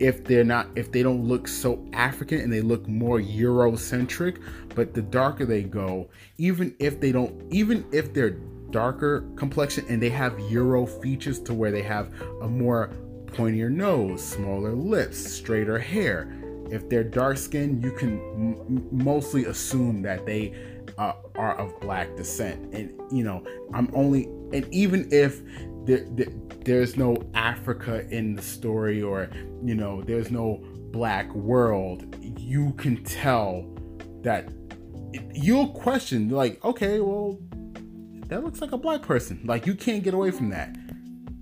If 0.00 0.24
they're 0.24 0.42
not, 0.42 0.66
if 0.74 0.90
they 0.90 1.04
don't 1.04 1.22
look 1.22 1.46
so 1.46 1.86
African 1.92 2.40
and 2.40 2.52
they 2.52 2.62
look 2.62 2.88
more 2.88 3.20
Eurocentric, 3.20 4.42
but 4.74 4.92
the 4.92 5.02
darker 5.02 5.46
they 5.46 5.62
go, 5.62 6.10
even 6.38 6.74
if 6.80 6.98
they 6.98 7.12
don't, 7.12 7.40
even 7.52 7.86
if 7.92 8.12
they're 8.12 8.40
darker 8.70 9.20
complexion 9.36 9.86
and 9.88 10.02
they 10.02 10.10
have 10.10 10.36
Euro 10.50 10.84
features 10.84 11.38
to 11.42 11.54
where 11.54 11.70
they 11.70 11.82
have 11.82 12.12
a 12.42 12.48
more 12.48 12.90
pointier 13.26 13.70
nose, 13.70 14.20
smaller 14.20 14.72
lips, 14.72 15.16
straighter 15.16 15.78
hair, 15.78 16.28
if 16.70 16.88
they're 16.88 17.04
dark 17.04 17.36
skinned, 17.36 17.82
you 17.82 17.92
can 17.92 18.20
m- 18.34 18.88
mostly 18.90 19.44
assume 19.46 20.02
that 20.02 20.26
they 20.26 20.54
uh, 20.96 21.12
are 21.36 21.56
of 21.56 21.78
black 21.80 22.16
descent. 22.16 22.74
And, 22.74 22.90
you 23.10 23.24
know, 23.24 23.44
I'm 23.74 23.90
only, 23.94 24.24
and 24.52 24.66
even 24.72 25.08
if 25.12 25.40
there, 25.84 26.06
there, 26.10 26.28
there's 26.64 26.96
no 26.96 27.16
Africa 27.34 28.06
in 28.10 28.34
the 28.34 28.42
story 28.42 29.02
or, 29.02 29.30
you 29.64 29.74
know, 29.74 30.02
there's 30.02 30.30
no 30.30 30.62
black 30.90 31.32
world, 31.34 32.16
you 32.38 32.72
can 32.72 33.02
tell 33.04 33.74
that 34.22 34.48
you'll 35.32 35.68
question, 35.68 36.28
like, 36.28 36.62
okay, 36.64 37.00
well, 37.00 37.38
that 38.26 38.44
looks 38.44 38.60
like 38.60 38.72
a 38.72 38.78
black 38.78 39.02
person. 39.02 39.40
Like, 39.44 39.66
you 39.66 39.74
can't 39.74 40.02
get 40.02 40.14
away 40.14 40.30
from 40.30 40.50
that 40.50 40.76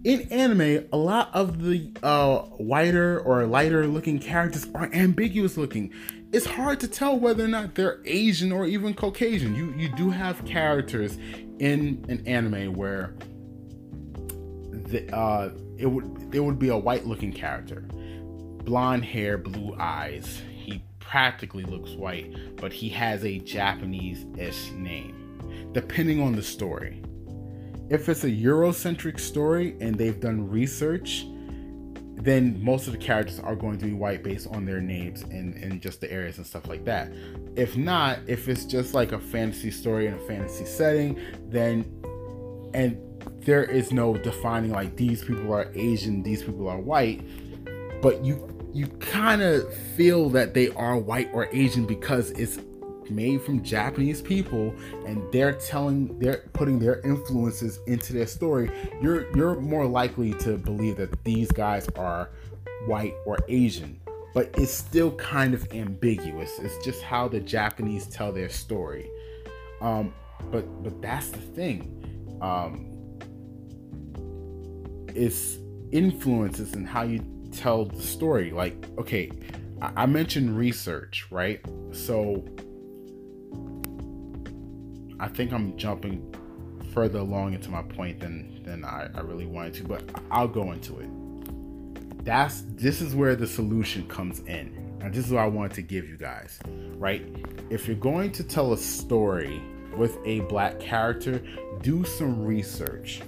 in 0.06 0.20
anime, 0.30 0.86
a 0.92 0.96
lot 0.96 1.30
of 1.34 1.64
the 1.64 1.90
uh, 2.00 2.38
whiter 2.58 3.18
or 3.18 3.44
lighter 3.44 3.88
looking 3.88 4.20
characters 4.20 4.64
are 4.72 4.88
ambiguous 4.92 5.56
looking. 5.56 5.92
It's 6.32 6.46
hard 6.46 6.78
to 6.80 6.88
tell 6.88 7.18
whether 7.18 7.44
or 7.44 7.48
not 7.48 7.74
they're 7.74 8.00
Asian 8.04 8.52
or 8.52 8.66
even 8.66 8.94
Caucasian. 8.94 9.56
You 9.56 9.74
you 9.76 9.88
do 9.96 10.10
have 10.10 10.44
characters 10.44 11.18
in 11.58 12.04
an 12.08 12.24
anime 12.24 12.74
where 12.74 13.16
the, 14.70 15.12
uh, 15.12 15.50
it 15.76 15.86
would 15.86 16.32
it 16.32 16.38
would 16.38 16.60
be 16.60 16.68
a 16.68 16.76
white 16.76 17.04
looking 17.04 17.32
character, 17.32 17.80
blonde 18.62 19.04
hair, 19.04 19.36
blue 19.36 19.74
eyes. 19.76 20.40
He 20.54 20.84
practically 21.00 21.64
looks 21.64 21.90
white, 21.90 22.32
but 22.58 22.72
he 22.72 22.88
has 22.90 23.24
a 23.24 23.40
Japanese-ish 23.40 24.70
name, 24.70 25.72
depending 25.72 26.22
on 26.22 26.36
the 26.36 26.44
story 26.44 27.02
if 27.88 28.08
it's 28.08 28.24
a 28.24 28.30
Eurocentric 28.30 29.20
story 29.20 29.76
and 29.80 29.96
they've 29.96 30.18
done 30.18 30.48
research, 30.48 31.26
then 32.16 32.62
most 32.62 32.86
of 32.86 32.92
the 32.92 32.98
characters 32.98 33.38
are 33.38 33.54
going 33.54 33.78
to 33.78 33.86
be 33.86 33.92
white 33.92 34.24
based 34.24 34.48
on 34.48 34.64
their 34.64 34.80
names 34.80 35.22
and, 35.22 35.54
and 35.56 35.80
just 35.80 36.00
the 36.00 36.10
areas 36.10 36.38
and 36.38 36.46
stuff 36.46 36.66
like 36.66 36.84
that. 36.84 37.12
If 37.54 37.76
not, 37.76 38.18
if 38.26 38.48
it's 38.48 38.64
just 38.64 38.94
like 38.94 39.12
a 39.12 39.18
fantasy 39.18 39.70
story 39.70 40.06
in 40.06 40.14
a 40.14 40.18
fantasy 40.20 40.64
setting, 40.64 41.20
then 41.48 41.84
and 42.74 42.98
there 43.40 43.64
is 43.64 43.92
no 43.92 44.16
defining 44.16 44.72
like 44.72 44.96
these 44.96 45.24
people 45.24 45.52
are 45.52 45.70
Asian, 45.74 46.22
these 46.22 46.42
people 46.42 46.68
are 46.68 46.80
white, 46.80 47.22
but 48.02 48.24
you 48.24 48.52
you 48.72 48.86
kind 48.98 49.40
of 49.40 49.72
feel 49.96 50.28
that 50.28 50.52
they 50.52 50.68
are 50.70 50.98
white 50.98 51.30
or 51.32 51.48
Asian 51.52 51.86
because 51.86 52.30
it's 52.32 52.58
made 53.10 53.42
from 53.42 53.62
Japanese 53.62 54.20
people 54.20 54.74
and 55.06 55.22
they're 55.32 55.52
telling 55.52 56.18
they're 56.18 56.44
putting 56.52 56.78
their 56.78 57.00
influences 57.00 57.80
into 57.86 58.12
their 58.12 58.26
story, 58.26 58.70
you're 59.00 59.34
you're 59.36 59.60
more 59.60 59.86
likely 59.86 60.32
to 60.34 60.56
believe 60.56 60.96
that 60.96 61.24
these 61.24 61.50
guys 61.50 61.88
are 61.96 62.30
white 62.86 63.14
or 63.24 63.38
Asian. 63.48 64.00
But 64.34 64.50
it's 64.58 64.72
still 64.72 65.12
kind 65.12 65.54
of 65.54 65.66
ambiguous. 65.72 66.58
It's 66.58 66.84
just 66.84 67.02
how 67.02 67.26
the 67.26 67.40
Japanese 67.40 68.06
tell 68.06 68.32
their 68.32 68.50
story. 68.50 69.08
Um, 69.80 70.12
but 70.50 70.82
but 70.82 71.00
that's 71.00 71.28
the 71.28 71.38
thing. 71.38 71.92
Um, 72.42 72.92
it's 75.14 75.58
influences 75.92 76.74
and 76.74 76.82
in 76.82 76.86
how 76.86 77.02
you 77.02 77.24
tell 77.52 77.86
the 77.86 78.02
story. 78.02 78.50
Like, 78.50 78.76
okay, 78.98 79.30
I, 79.80 80.02
I 80.02 80.06
mentioned 80.06 80.56
research, 80.56 81.26
right? 81.30 81.60
So 81.92 82.44
I 85.18 85.28
think 85.28 85.52
I'm 85.52 85.76
jumping 85.76 86.34
further 86.92 87.18
along 87.18 87.54
into 87.54 87.70
my 87.70 87.82
point 87.82 88.20
than 88.20 88.62
than 88.64 88.84
I, 88.84 89.08
I 89.14 89.20
really 89.20 89.46
wanted 89.46 89.74
to, 89.74 89.84
but 89.84 90.02
I'll 90.30 90.48
go 90.48 90.72
into 90.72 90.98
it. 90.98 92.24
That's 92.24 92.64
this 92.74 93.00
is 93.00 93.14
where 93.14 93.36
the 93.36 93.46
solution 93.46 94.06
comes 94.08 94.40
in. 94.40 94.86
And 95.00 95.14
this 95.14 95.26
is 95.26 95.32
what 95.32 95.42
I 95.42 95.46
wanted 95.46 95.74
to 95.74 95.82
give 95.82 96.08
you 96.08 96.16
guys, 96.16 96.58
right? 96.96 97.24
If 97.70 97.86
you're 97.86 97.96
going 97.96 98.32
to 98.32 98.42
tell 98.42 98.72
a 98.72 98.76
story 98.76 99.62
with 99.96 100.18
a 100.24 100.40
black 100.40 100.80
character, 100.80 101.42
do 101.82 102.04
some 102.04 102.44
research. 102.44 103.22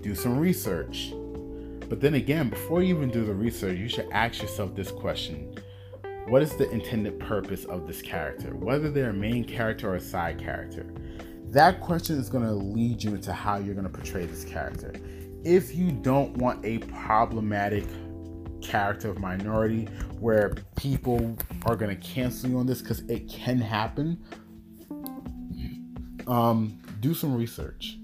Do 0.00 0.14
some 0.14 0.38
research. 0.38 1.12
But 1.88 2.00
then 2.00 2.14
again, 2.14 2.48
before 2.48 2.82
you 2.82 2.96
even 2.96 3.10
do 3.10 3.24
the 3.26 3.34
research, 3.34 3.76
you 3.76 3.88
should 3.88 4.08
ask 4.12 4.40
yourself 4.40 4.74
this 4.74 4.90
question 4.90 5.54
what 6.28 6.42
is 6.42 6.56
the 6.56 6.70
intended 6.70 7.18
purpose 7.18 7.64
of 7.64 7.86
this 7.86 8.00
character, 8.00 8.54
whether 8.56 8.90
they're 8.90 9.10
a 9.10 9.14
main 9.14 9.44
character 9.44 9.90
or 9.90 9.96
a 9.96 10.00
side 10.00 10.38
character. 10.38 10.86
That 11.50 11.80
question 11.80 12.18
is 12.18 12.30
going 12.30 12.44
to 12.44 12.52
lead 12.52 13.02
you 13.02 13.14
into 13.14 13.32
how 13.32 13.58
you're 13.58 13.74
going 13.74 13.86
to 13.86 13.92
portray 13.92 14.24
this 14.24 14.44
character. 14.44 14.94
If 15.44 15.74
you 15.74 15.90
don't 15.90 16.36
want 16.36 16.64
a 16.64 16.78
problematic 16.78 17.84
character 18.62 19.10
of 19.10 19.18
minority 19.18 19.86
where 20.20 20.54
people 20.76 21.36
are 21.66 21.76
going 21.76 21.94
to 21.94 22.02
cancel 22.02 22.48
you 22.48 22.58
on 22.58 22.66
this 22.66 22.80
because 22.80 23.00
it 23.00 23.28
can 23.28 23.58
happen, 23.60 24.22
um, 26.26 26.80
do 27.00 27.12
some 27.12 27.34
research. 27.34 27.98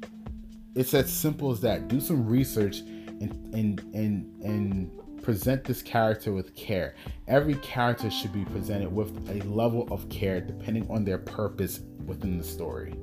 It's 0.75 0.93
as 0.93 1.11
simple 1.11 1.51
as 1.51 1.61
that. 1.61 1.89
Do 1.89 2.01
some 2.01 2.27
research 2.27 2.81
and 2.81 3.55
and 3.55 3.81
and 3.95 4.43
and 4.43 4.91
present 5.23 5.65
this 5.65 5.83
character 5.83 6.33
with 6.33 6.55
care. 6.55 6.95
Every 7.27 7.55
character 7.57 8.11
should 8.11 8.33
be 8.33 8.45
presented 8.47 8.93
with 8.93 9.11
a 9.31 9.47
level 9.49 9.87
of 9.91 10.09
care 10.09 10.41
depending 10.41 10.89
on 10.91 11.05
their 11.05 11.19
purpose 11.19 11.81
within 12.07 12.39
the 12.39 12.45
story. 12.45 12.95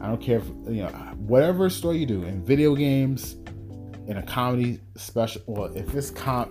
I 0.00 0.08
don't 0.08 0.20
care 0.20 0.38
if, 0.38 0.46
you 0.66 0.82
know, 0.82 0.88
whatever 1.16 1.70
story 1.70 1.98
you 1.98 2.06
do 2.06 2.24
in 2.24 2.44
video 2.44 2.74
games, 2.74 3.36
in 4.06 4.18
a 4.18 4.22
comedy 4.22 4.80
special, 4.96 5.42
well, 5.46 5.74
if 5.74 5.94
it's 5.94 6.10
com, 6.10 6.50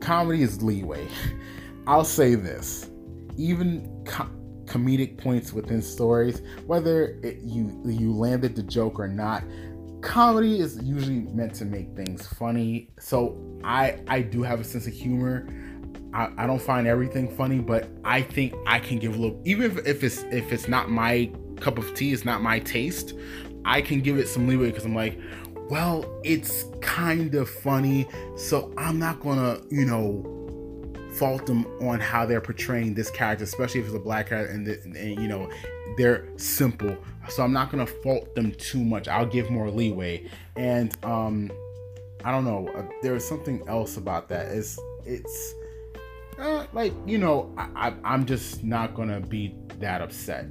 comedy 0.00 0.42
is 0.42 0.62
leeway. 0.62 1.06
I'll 1.86 2.04
say 2.04 2.34
this, 2.34 2.90
even 3.36 4.04
com- 4.04 4.36
comedic 4.66 5.18
points 5.18 5.52
within 5.52 5.82
stories, 5.82 6.42
whether 6.66 7.18
it, 7.22 7.38
you 7.42 7.80
you 7.84 8.12
landed 8.12 8.54
the 8.54 8.62
joke 8.62 8.98
or 9.00 9.08
not, 9.08 9.42
comedy 10.02 10.60
is 10.60 10.80
usually 10.82 11.20
meant 11.20 11.54
to 11.54 11.64
make 11.64 11.94
things 11.94 12.26
funny. 12.26 12.88
So 12.98 13.38
I 13.64 14.00
I 14.08 14.22
do 14.22 14.42
have 14.42 14.60
a 14.60 14.64
sense 14.64 14.86
of 14.86 14.92
humor. 14.92 15.48
I, 16.12 16.30
I 16.38 16.46
don't 16.46 16.60
find 16.60 16.86
everything 16.86 17.28
funny, 17.36 17.60
but 17.60 17.88
I 18.04 18.22
think 18.22 18.54
I 18.66 18.80
can 18.80 18.98
give 18.98 19.14
a 19.14 19.18
little 19.18 19.40
even 19.44 19.70
if, 19.70 19.86
if 19.86 20.04
it's 20.04 20.22
if 20.24 20.52
it's 20.52 20.68
not 20.68 20.90
my 20.90 21.30
cup 21.60 21.78
of 21.78 21.94
tea, 21.94 22.12
it's 22.12 22.24
not 22.24 22.42
my 22.42 22.58
taste, 22.60 23.14
I 23.64 23.82
can 23.82 24.00
give 24.00 24.18
it 24.18 24.28
some 24.28 24.48
leeway 24.48 24.66
because 24.66 24.84
I'm 24.84 24.94
like, 24.94 25.18
well, 25.68 26.04
it's 26.24 26.64
kind 26.80 27.34
of 27.34 27.48
funny, 27.48 28.08
so 28.36 28.72
I'm 28.76 28.98
not 28.98 29.20
gonna, 29.20 29.60
you 29.70 29.84
know, 29.84 30.24
fault 31.14 31.46
them 31.46 31.66
on 31.82 32.00
how 32.00 32.24
they're 32.24 32.40
portraying 32.40 32.94
this 32.94 33.10
character, 33.10 33.44
especially 33.44 33.80
if 33.80 33.86
it's 33.86 33.94
a 33.94 34.00
black 34.00 34.28
character 34.28 34.52
and, 34.52 34.66
the, 34.66 34.80
and 34.82 35.20
you 35.20 35.28
know 35.28 35.50
they're 35.96 36.28
simple. 36.36 36.96
So 37.28 37.42
I'm 37.42 37.52
not 37.52 37.70
gonna 37.70 37.86
fault 37.86 38.34
them 38.34 38.52
too 38.52 38.82
much. 38.82 39.08
I'll 39.08 39.26
give 39.26 39.50
more 39.50 39.70
leeway. 39.70 40.28
And 40.56 40.96
um, 41.04 41.50
I 42.24 42.30
don't 42.32 42.44
know. 42.44 42.68
Uh, 42.76 42.82
there's 43.02 43.26
something 43.26 43.62
else 43.68 43.96
about 43.96 44.28
that. 44.28 44.46
It's 44.48 44.78
it's 45.04 45.54
uh, 46.38 46.66
like 46.72 46.92
you 47.06 47.18
know 47.18 47.54
I, 47.56 47.94
I 48.04 48.14
am 48.14 48.26
just 48.26 48.64
not 48.64 48.94
gonna 48.94 49.20
be 49.20 49.54
that 49.78 50.00
upset. 50.00 50.46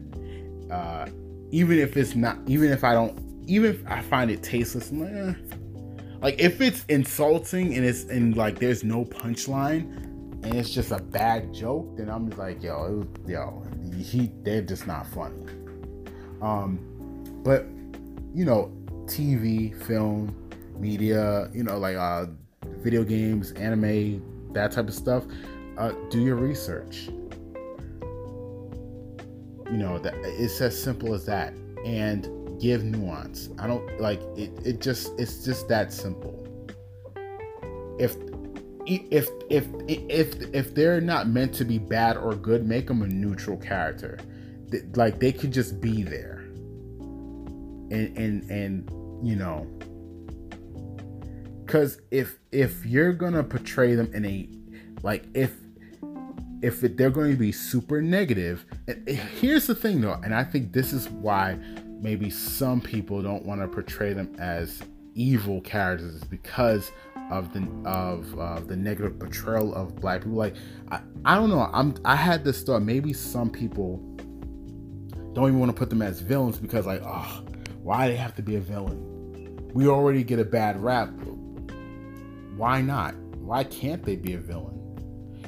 Uh, 0.71 1.07
even 1.51 1.79
if 1.79 1.97
it's 1.97 2.15
not, 2.15 2.37
even 2.47 2.71
if 2.71 2.83
I 2.83 2.93
don't, 2.93 3.19
even 3.47 3.71
if 3.71 3.87
I 3.87 4.01
find 4.01 4.29
it 4.29 4.43
tasteless, 4.43 4.91
like, 4.91 5.11
eh. 5.11 5.33
like 6.21 6.39
if 6.39 6.61
it's 6.61 6.85
insulting 6.85 7.75
and 7.75 7.85
it's 7.85 8.03
and 8.05 8.37
like 8.37 8.59
there's 8.59 8.83
no 8.83 9.05
punchline, 9.05 9.91
and 10.43 10.53
it's 10.53 10.69
just 10.69 10.91
a 10.91 10.99
bad 10.99 11.53
joke, 11.53 11.97
then 11.97 12.09
I'm 12.09 12.27
just 12.27 12.37
like, 12.37 12.61
yo, 12.61 12.85
it 12.85 12.91
was, 12.91 13.07
yo, 13.27 13.63
he 14.01 14.31
they're 14.43 14.61
just 14.61 14.87
not 14.87 15.07
funny. 15.07 15.35
Um, 16.41 16.79
but 17.43 17.65
you 18.33 18.45
know, 18.45 18.71
TV, 19.05 19.75
film, 19.83 20.35
media, 20.77 21.49
you 21.53 21.63
know, 21.63 21.77
like 21.77 21.95
uh, 21.95 22.27
video 22.77 23.03
games, 23.03 23.51
anime, 23.53 24.53
that 24.53 24.71
type 24.71 24.87
of 24.87 24.93
stuff. 24.93 25.25
Uh, 25.77 25.93
do 26.09 26.21
your 26.21 26.35
research. 26.35 27.09
You 29.71 29.77
know, 29.77 29.99
that 29.99 30.15
it's 30.23 30.59
as 30.61 30.81
simple 30.81 31.13
as 31.13 31.25
that, 31.25 31.53
and 31.85 32.27
give 32.59 32.83
nuance. 32.83 33.49
I 33.59 33.67
don't 33.67 33.99
like 33.99 34.21
it. 34.35 34.51
It 34.65 34.81
just 34.81 35.11
it's 35.19 35.43
just 35.45 35.67
that 35.69 35.93
simple. 35.93 36.35
If 37.99 38.15
if 38.89 39.27
if 39.49 39.67
if 39.87 40.35
if 40.53 40.75
they're 40.75 41.01
not 41.01 41.27
meant 41.27 41.53
to 41.55 41.65
be 41.65 41.77
bad 41.77 42.17
or 42.17 42.35
good, 42.35 42.67
make 42.67 42.87
them 42.87 43.01
a 43.01 43.07
neutral 43.07 43.57
character. 43.57 44.19
Like 44.95 45.19
they 45.19 45.31
could 45.31 45.51
just 45.51 45.81
be 45.81 46.03
there. 46.03 46.45
And 47.91 48.17
and 48.17 48.49
and 48.49 49.27
you 49.27 49.35
know, 49.35 49.67
because 51.65 52.01
if 52.11 52.39
if 52.51 52.85
you're 52.85 53.13
gonna 53.13 53.43
portray 53.43 53.95
them 53.95 54.11
in 54.13 54.25
a 54.25 54.49
like 55.03 55.25
if 55.33 55.53
if 56.61 56.83
it, 56.83 56.97
they're 56.97 57.09
going 57.09 57.31
to 57.31 57.37
be 57.37 57.51
super 57.51 58.01
negative 58.01 58.65
and 58.87 59.07
eh, 59.07 59.13
here's 59.13 59.67
the 59.67 59.75
thing 59.75 60.01
though 60.01 60.19
and 60.23 60.35
i 60.35 60.43
think 60.43 60.73
this 60.73 60.91
is 60.91 61.07
why 61.09 61.57
maybe 62.01 62.29
some 62.29 62.81
people 62.81 63.21
don't 63.21 63.45
want 63.45 63.61
to 63.61 63.67
portray 63.67 64.13
them 64.13 64.33
as 64.39 64.81
evil 65.15 65.61
characters 65.61 66.23
because 66.25 66.91
of 67.29 67.53
the 67.53 67.67
of 67.85 68.39
uh, 68.39 68.59
the 68.61 68.75
negative 68.75 69.19
portrayal 69.19 69.73
of 69.75 69.95
black 69.95 70.21
people. 70.21 70.37
Like 70.37 70.55
I, 70.91 71.01
I 71.25 71.35
don't 71.35 71.49
know. 71.49 71.69
I'm 71.73 71.95
I 72.05 72.15
had 72.15 72.43
this 72.43 72.63
thought. 72.63 72.81
Maybe 72.81 73.13
some 73.13 73.49
people 73.49 73.97
don't 75.33 75.47
even 75.47 75.59
want 75.59 75.71
to 75.71 75.77
put 75.77 75.89
them 75.89 76.01
as 76.01 76.21
villains 76.21 76.57
because 76.57 76.85
like, 76.85 77.01
oh, 77.05 77.43
why 77.83 78.07
they 78.07 78.15
have 78.15 78.35
to 78.35 78.41
be 78.41 78.55
a 78.55 78.59
villain? 78.59 79.05
We 79.73 79.87
already 79.87 80.23
get 80.23 80.39
a 80.39 80.45
bad 80.45 80.81
rap. 80.81 81.09
Why 82.55 82.81
not? 82.81 83.15
Why 83.37 83.63
can't 83.63 84.03
they 84.03 84.15
be 84.15 84.33
a 84.33 84.39
villain? 84.39 84.75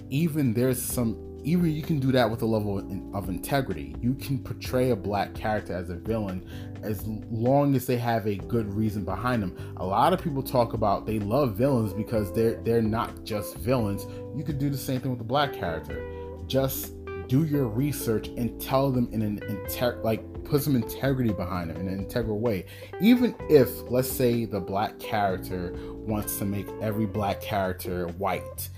Even 0.09 0.53
there's 0.53 0.81
some 0.81 1.30
even 1.43 1.71
you 1.71 1.81
can 1.81 1.99
do 1.99 2.11
that 2.11 2.29
with 2.29 2.41
a 2.41 2.45
level 2.45 2.77
of 3.13 3.29
integrity. 3.29 3.95
You 4.01 4.13
can 4.15 4.39
portray 4.39 4.91
a 4.91 4.95
black 4.95 5.33
character 5.33 5.73
as 5.73 5.89
a 5.89 5.95
villain 5.95 6.47
as 6.83 7.05
long 7.07 7.75
as 7.75 7.85
they 7.85 7.97
have 7.97 8.27
a 8.27 8.35
good 8.35 8.71
reason 8.73 9.03
behind 9.03 9.41
them. 9.41 9.75
A 9.77 9.85
lot 9.85 10.13
of 10.13 10.21
people 10.21 10.43
talk 10.43 10.73
about 10.73 11.05
they 11.05 11.19
love 11.19 11.55
villains 11.55 11.93
because 11.93 12.31
they're 12.33 12.55
they're 12.63 12.81
not 12.81 13.23
just 13.23 13.57
villains. 13.57 14.05
You 14.35 14.43
could 14.43 14.59
do 14.59 14.69
the 14.69 14.77
same 14.77 14.99
thing 14.99 15.11
with 15.11 15.21
a 15.21 15.25
black 15.25 15.53
character. 15.53 16.05
Just 16.47 16.93
do 17.27 17.45
your 17.45 17.67
research 17.67 18.27
and 18.27 18.59
tell 18.61 18.91
them 18.91 19.07
in 19.11 19.21
an 19.21 19.41
inter 19.47 19.99
like 20.03 20.21
put 20.43 20.61
some 20.61 20.75
integrity 20.75 21.31
behind 21.31 21.69
them 21.69 21.77
in 21.77 21.87
an 21.87 21.97
integral 21.97 22.39
way. 22.39 22.65
Even 22.99 23.35
if 23.49 23.69
let's 23.89 24.11
say 24.11 24.45
the 24.45 24.59
black 24.59 24.99
character 24.99 25.73
wants 26.05 26.37
to 26.37 26.45
make 26.45 26.67
every 26.81 27.05
black 27.05 27.41
character 27.41 28.07
white, 28.17 28.69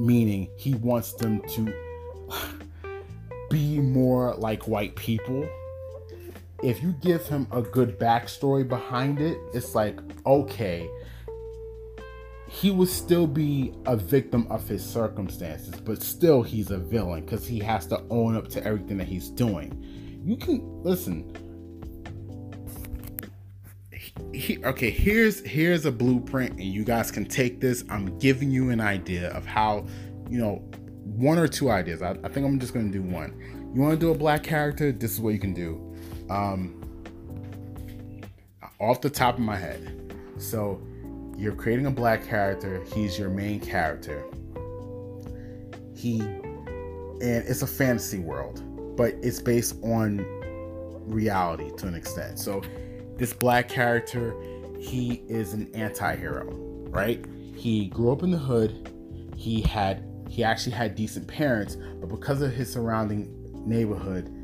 meaning 0.00 0.48
he 0.56 0.74
wants 0.74 1.12
them 1.12 1.42
to 1.48 1.72
be 3.50 3.78
more 3.78 4.34
like 4.36 4.68
white 4.68 4.94
people. 4.96 5.48
If 6.62 6.82
you 6.82 6.92
give 7.00 7.26
him 7.26 7.46
a 7.52 7.62
good 7.62 7.98
backstory 7.98 8.66
behind 8.68 9.20
it, 9.20 9.38
it's 9.54 9.74
like, 9.74 10.00
okay, 10.26 10.88
he 12.48 12.70
would 12.70 12.88
still 12.88 13.26
be 13.26 13.74
a 13.86 13.96
victim 13.96 14.46
of 14.50 14.66
his 14.66 14.84
circumstances, 14.84 15.74
but 15.80 16.02
still 16.02 16.42
he's 16.42 16.70
a 16.70 16.78
villain 16.78 17.20
because 17.24 17.46
he 17.46 17.58
has 17.60 17.86
to 17.86 18.02
own 18.10 18.36
up 18.36 18.48
to 18.48 18.64
everything 18.64 18.96
that 18.96 19.06
he's 19.06 19.28
doing. 19.28 19.84
You 20.24 20.36
can 20.36 20.82
listen. 20.82 21.32
He, 24.32 24.64
okay, 24.64 24.90
here's 24.90 25.40
here's 25.40 25.84
a 25.84 25.92
blueprint, 25.92 26.52
and 26.52 26.64
you 26.64 26.84
guys 26.84 27.10
can 27.10 27.24
take 27.24 27.60
this. 27.60 27.84
I'm 27.90 28.18
giving 28.18 28.50
you 28.50 28.70
an 28.70 28.80
idea 28.80 29.30
of 29.30 29.44
how, 29.44 29.86
you 30.28 30.38
know, 30.38 30.62
one 31.16 31.38
or 31.38 31.48
two 31.48 31.70
ideas. 31.70 32.02
I, 32.02 32.10
I 32.22 32.28
think 32.28 32.46
I'm 32.46 32.58
just 32.58 32.74
going 32.74 32.90
to 32.90 32.98
do 32.98 33.02
one. 33.02 33.34
You 33.74 33.80
want 33.80 33.94
to 33.94 34.00
do 34.00 34.10
a 34.10 34.14
black 34.14 34.42
character? 34.42 34.92
This 34.92 35.12
is 35.12 35.20
what 35.20 35.34
you 35.34 35.38
can 35.38 35.54
do. 35.54 35.94
Um, 36.30 36.82
off 38.78 39.00
the 39.00 39.10
top 39.10 39.34
of 39.34 39.40
my 39.40 39.56
head. 39.56 40.12
So 40.38 40.80
you're 41.36 41.54
creating 41.54 41.86
a 41.86 41.90
black 41.90 42.26
character. 42.26 42.82
He's 42.94 43.18
your 43.18 43.30
main 43.30 43.60
character. 43.60 44.24
He, 45.94 46.20
and 46.20 47.44
it's 47.46 47.62
a 47.62 47.66
fantasy 47.66 48.18
world, 48.18 48.62
but 48.96 49.14
it's 49.22 49.40
based 49.40 49.76
on 49.82 50.24
reality 51.06 51.70
to 51.78 51.86
an 51.86 51.94
extent. 51.94 52.38
So 52.38 52.62
this 53.16 53.32
black 53.32 53.68
character, 53.68 54.34
he 54.78 55.24
is 55.28 55.54
an 55.54 55.70
anti-hero, 55.74 56.44
right? 56.90 57.24
He 57.54 57.86
grew 57.88 58.12
up 58.12 58.22
in 58.22 58.30
the 58.30 58.38
hood. 58.38 58.92
He 59.34 59.60
had 59.62 60.04
he 60.28 60.44
actually 60.44 60.72
had 60.72 60.94
decent 60.94 61.26
parents, 61.26 61.76
but 62.00 62.08
because 62.08 62.42
of 62.42 62.52
his 62.52 62.72
surrounding 62.72 63.34
neighborhood, 63.66 64.34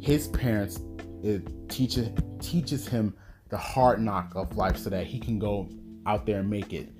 his 0.00 0.28
parents 0.28 0.80
it 1.22 1.68
teaches 1.68 2.10
teaches 2.40 2.86
him 2.86 3.14
the 3.48 3.56
hard 3.56 4.00
knock 4.00 4.32
of 4.34 4.56
life 4.56 4.76
so 4.76 4.90
that 4.90 5.06
he 5.06 5.20
can 5.20 5.38
go 5.38 5.68
out 6.06 6.26
there 6.26 6.40
and 6.40 6.50
make 6.50 6.72
it. 6.72 6.90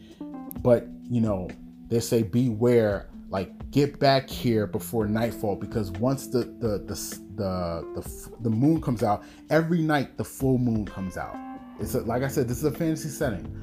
But 0.63 0.87
you 1.03 1.21
know, 1.21 1.49
they 1.89 2.01
say 2.01 2.23
beware, 2.23 3.09
like 3.29 3.71
get 3.71 3.99
back 3.99 4.29
here 4.29 4.67
before 4.67 5.07
nightfall 5.07 5.57
because 5.57 5.91
once 5.93 6.29
the 6.29 6.41
the 6.41 6.85
the 6.87 6.95
the 7.35 8.01
the, 8.01 8.33
the 8.43 8.51
moon 8.51 8.81
comes 8.81 9.03
out, 9.03 9.25
every 9.51 9.83
night 9.83 10.17
the 10.17 10.25
full 10.25 10.59
moon 10.59 10.85
comes 10.85 11.17
out. 11.17 11.37
It's 11.81 11.95
a, 11.95 12.01
like 12.01 12.23
I 12.23 12.29
said, 12.29 12.49
this 12.49 12.59
is 12.59 12.65
a 12.65 12.71
fantasy 12.71 13.09
setting. 13.09 13.59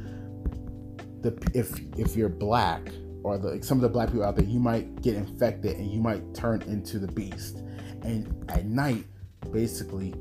The 1.22 1.38
if 1.54 1.80
if 1.98 2.16
you're 2.16 2.30
black 2.30 2.90
or 3.24 3.38
the, 3.38 3.62
some 3.62 3.78
of 3.78 3.82
the 3.82 3.90
black 3.90 4.10
people 4.10 4.24
out 4.24 4.36
there, 4.36 4.46
you 4.46 4.60
might 4.60 5.02
get 5.02 5.16
infected 5.16 5.78
and 5.78 5.92
you 5.92 6.00
might 6.00 6.34
turn 6.34 6.62
into 6.64 7.00
the 7.00 7.08
beast. 7.08 7.58
And 8.02 8.46
at 8.50 8.66
night, 8.66 9.06
basically, 9.52 10.14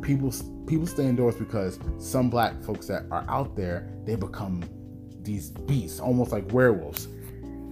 people 0.00 0.32
people 0.66 0.86
stay 0.86 1.06
indoors 1.06 1.36
because 1.36 1.78
some 1.98 2.30
black 2.30 2.60
folks 2.62 2.86
that 2.86 3.04
are 3.10 3.24
out 3.28 3.56
there 3.56 3.88
they 4.04 4.16
become 4.16 4.62
these 5.22 5.50
beasts, 5.50 6.00
almost 6.00 6.32
like 6.32 6.52
werewolves, 6.52 7.06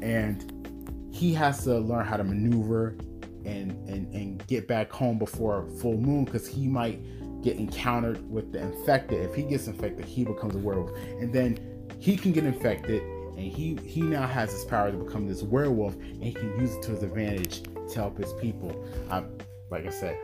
and 0.02 1.08
he 1.12 1.34
has 1.34 1.64
to 1.64 1.78
learn 1.78 2.06
how 2.06 2.16
to 2.16 2.24
maneuver 2.24 2.96
and 3.44 3.72
and 3.88 4.12
and 4.14 4.46
get 4.46 4.68
back 4.68 4.90
home 4.92 5.18
before 5.18 5.68
full 5.80 5.96
moon 5.96 6.24
because 6.24 6.46
he 6.46 6.66
might 6.66 7.00
get 7.42 7.56
encountered 7.56 8.28
with 8.30 8.52
the 8.52 8.60
infected. 8.60 9.22
If 9.22 9.34
he 9.34 9.42
gets 9.42 9.66
infected, 9.66 10.04
he 10.04 10.24
becomes 10.24 10.54
a 10.54 10.58
werewolf, 10.58 10.90
and 11.20 11.32
then 11.32 11.58
he 11.98 12.16
can 12.16 12.32
get 12.32 12.44
infected 12.44 13.02
and 13.36 13.46
he 13.46 13.76
he 13.84 14.02
now 14.02 14.26
has 14.26 14.52
this 14.52 14.64
power 14.64 14.90
to 14.90 14.96
become 14.96 15.26
this 15.26 15.42
werewolf 15.42 15.94
and 15.96 16.22
he 16.22 16.32
can 16.32 16.58
use 16.58 16.74
it 16.74 16.82
to 16.82 16.92
his 16.92 17.02
advantage 17.02 17.62
to 17.62 17.94
help 17.94 18.18
his 18.18 18.32
people. 18.34 18.84
Um, 19.10 19.38
like 19.70 19.86
i 19.86 19.90
said. 19.90 20.18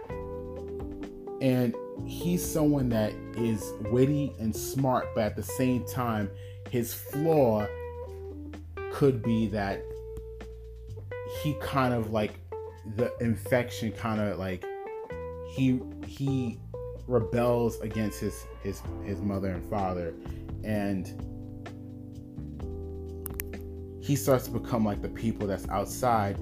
And 1.40 1.74
he's 2.06 2.44
someone 2.44 2.88
that 2.90 3.12
is 3.36 3.72
witty 3.90 4.34
and 4.38 4.54
smart 4.54 5.06
but 5.14 5.24
at 5.24 5.36
the 5.36 5.42
same 5.42 5.84
time 5.86 6.30
his 6.70 6.92
flaw 6.92 7.66
could 8.92 9.22
be 9.22 9.46
that 9.48 9.82
he 11.42 11.54
kind 11.60 11.94
of 11.94 12.10
like 12.10 12.34
the 12.96 13.12
infection 13.20 13.92
kind 13.92 14.20
of 14.20 14.38
like 14.38 14.64
he 15.48 15.80
he 16.06 16.58
rebels 17.06 17.80
against 17.80 18.20
his 18.20 18.46
his 18.62 18.82
his 19.04 19.20
mother 19.20 19.50
and 19.50 19.64
father. 19.70 20.14
And 20.64 21.12
he 24.06 24.14
starts 24.14 24.44
to 24.44 24.52
become 24.52 24.84
like 24.84 25.02
the 25.02 25.08
people 25.08 25.48
that's 25.48 25.68
outside 25.68 26.36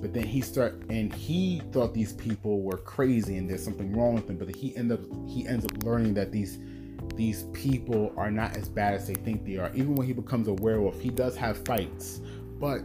but 0.00 0.14
then 0.14 0.22
he 0.22 0.40
start 0.40 0.82
and 0.88 1.12
he 1.12 1.60
thought 1.70 1.92
these 1.92 2.14
people 2.14 2.62
were 2.62 2.78
crazy 2.78 3.36
and 3.36 3.48
there's 3.48 3.62
something 3.62 3.94
wrong 3.94 4.14
with 4.14 4.26
them 4.26 4.38
but 4.38 4.54
he 4.54 4.74
end 4.74 4.90
up 4.90 5.00
he 5.26 5.46
ends 5.46 5.66
up 5.66 5.84
learning 5.84 6.14
that 6.14 6.32
these 6.32 6.58
these 7.16 7.42
people 7.52 8.14
are 8.16 8.30
not 8.30 8.56
as 8.56 8.68
bad 8.68 8.94
as 8.94 9.06
they 9.06 9.14
think 9.14 9.44
they 9.44 9.56
are. 9.56 9.70
Even 9.74 9.94
when 9.94 10.06
he 10.06 10.12
becomes 10.12 10.48
a 10.48 10.54
werewolf 10.54 10.98
he 10.98 11.10
does 11.10 11.36
have 11.36 11.62
fights 11.66 12.20
but 12.58 12.84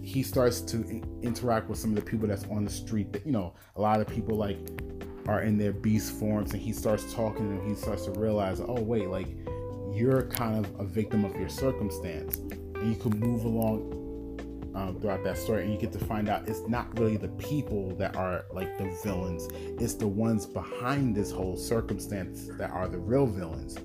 he 0.00 0.22
starts 0.22 0.62
to 0.62 1.02
interact 1.22 1.68
with 1.68 1.78
some 1.78 1.90
of 1.90 1.96
the 1.96 2.10
people 2.10 2.26
that's 2.26 2.44
on 2.44 2.64
the 2.64 2.70
street 2.70 3.12
that 3.12 3.26
you 3.26 3.32
know 3.32 3.52
a 3.76 3.80
lot 3.80 4.00
of 4.00 4.06
people 4.06 4.36
like 4.36 4.58
are 5.26 5.42
in 5.42 5.58
their 5.58 5.72
beast 5.72 6.12
forms 6.12 6.52
and 6.52 6.62
he 6.62 6.72
starts 6.72 7.12
talking 7.12 7.50
and 7.50 7.68
he 7.68 7.74
starts 7.74 8.06
to 8.06 8.10
realize 8.12 8.60
oh 8.60 8.80
wait 8.80 9.08
like 9.08 9.28
you're 9.92 10.22
kind 10.28 10.64
of 10.64 10.80
a 10.80 10.84
victim 10.84 11.24
of 11.24 11.34
your 11.36 11.48
circumstance 11.48 12.38
you 12.84 12.96
can 12.96 13.18
move 13.18 13.44
along 13.44 14.00
um, 14.74 14.98
throughout 15.00 15.22
that 15.24 15.38
story 15.38 15.62
and 15.62 15.72
you 15.72 15.78
get 15.78 15.92
to 15.92 16.04
find 16.04 16.28
out 16.28 16.48
it's 16.48 16.66
not 16.68 16.98
really 16.98 17.16
the 17.16 17.28
people 17.28 17.94
that 17.96 18.16
are 18.16 18.44
like 18.52 18.76
the 18.78 18.96
villains. 19.04 19.48
It's 19.80 19.94
the 19.94 20.08
ones 20.08 20.46
behind 20.46 21.14
this 21.14 21.30
whole 21.30 21.56
circumstance 21.56 22.48
that 22.58 22.70
are 22.70 22.88
the 22.88 22.98
real 22.98 23.26
villains. 23.26 23.76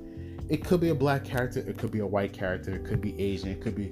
It 0.50 0.66
could 0.66 0.80
be 0.80 0.90
a 0.90 0.96
black 0.96 1.24
character 1.24 1.60
it 1.60 1.78
could 1.78 1.92
be 1.92 2.00
a 2.00 2.08
white 2.08 2.34
character 2.34 2.74
it 2.74 2.84
could 2.84 3.02
be 3.02 3.20
asian 3.22 3.50
it 3.50 3.62
could 3.62 3.76
be 3.76 3.92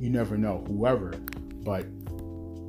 you 0.00 0.10
never 0.10 0.36
know, 0.36 0.64
whoever, 0.66 1.12
but 1.64 1.86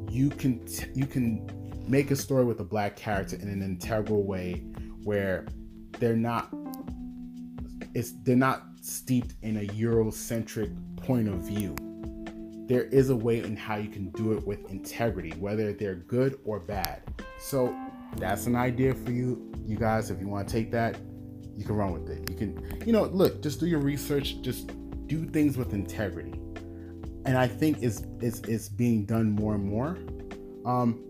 you 0.09 0.29
can 0.29 0.65
t- 0.65 0.87
you 0.93 1.05
can 1.05 1.49
make 1.87 2.11
a 2.11 2.15
story 2.15 2.43
with 2.43 2.59
a 2.59 2.63
black 2.63 2.95
character 2.95 3.35
in 3.35 3.47
an 3.47 3.61
integral 3.61 4.23
way 4.23 4.63
where 5.03 5.45
they're 5.99 6.15
not 6.15 6.53
it's 7.93 8.13
they're 8.23 8.35
not 8.35 8.63
steeped 8.81 9.35
in 9.43 9.57
a 9.57 9.67
Eurocentric 9.67 10.75
point 11.09 11.27
of 11.27 11.37
view. 11.37 11.75
There 12.67 12.83
is 12.83 13.09
a 13.09 13.15
way 13.15 13.39
in 13.39 13.57
how 13.57 13.77
you 13.77 13.89
can 13.89 14.09
do 14.11 14.33
it 14.33 14.45
with 14.45 14.69
integrity, 14.69 15.31
whether 15.39 15.73
they're 15.73 15.95
good 15.95 16.37
or 16.45 16.59
bad. 16.59 17.01
So 17.39 17.75
that's 18.17 18.45
an 18.45 18.55
idea 18.55 18.93
for 18.93 19.11
you, 19.11 19.51
you 19.65 19.75
guys. 19.75 20.11
If 20.11 20.21
you 20.21 20.27
want 20.27 20.47
to 20.47 20.53
take 20.53 20.69
that, 20.69 20.99
you 21.57 21.65
can 21.65 21.75
run 21.75 21.93
with 21.93 22.11
it. 22.11 22.29
You 22.29 22.35
can, 22.35 22.83
you 22.85 22.93
know, 22.93 23.05
look, 23.05 23.41
just 23.41 23.59
do 23.59 23.65
your 23.65 23.79
research, 23.79 24.43
just 24.43 24.71
do 25.07 25.25
things 25.25 25.57
with 25.57 25.73
integrity. 25.73 26.39
And 27.25 27.39
I 27.39 27.47
think 27.47 27.81
it's 27.81 28.03
it's, 28.21 28.41
it's 28.41 28.69
being 28.69 29.05
done 29.05 29.31
more 29.31 29.55
and 29.55 29.63
more. 29.63 29.97
Um, 30.63 31.03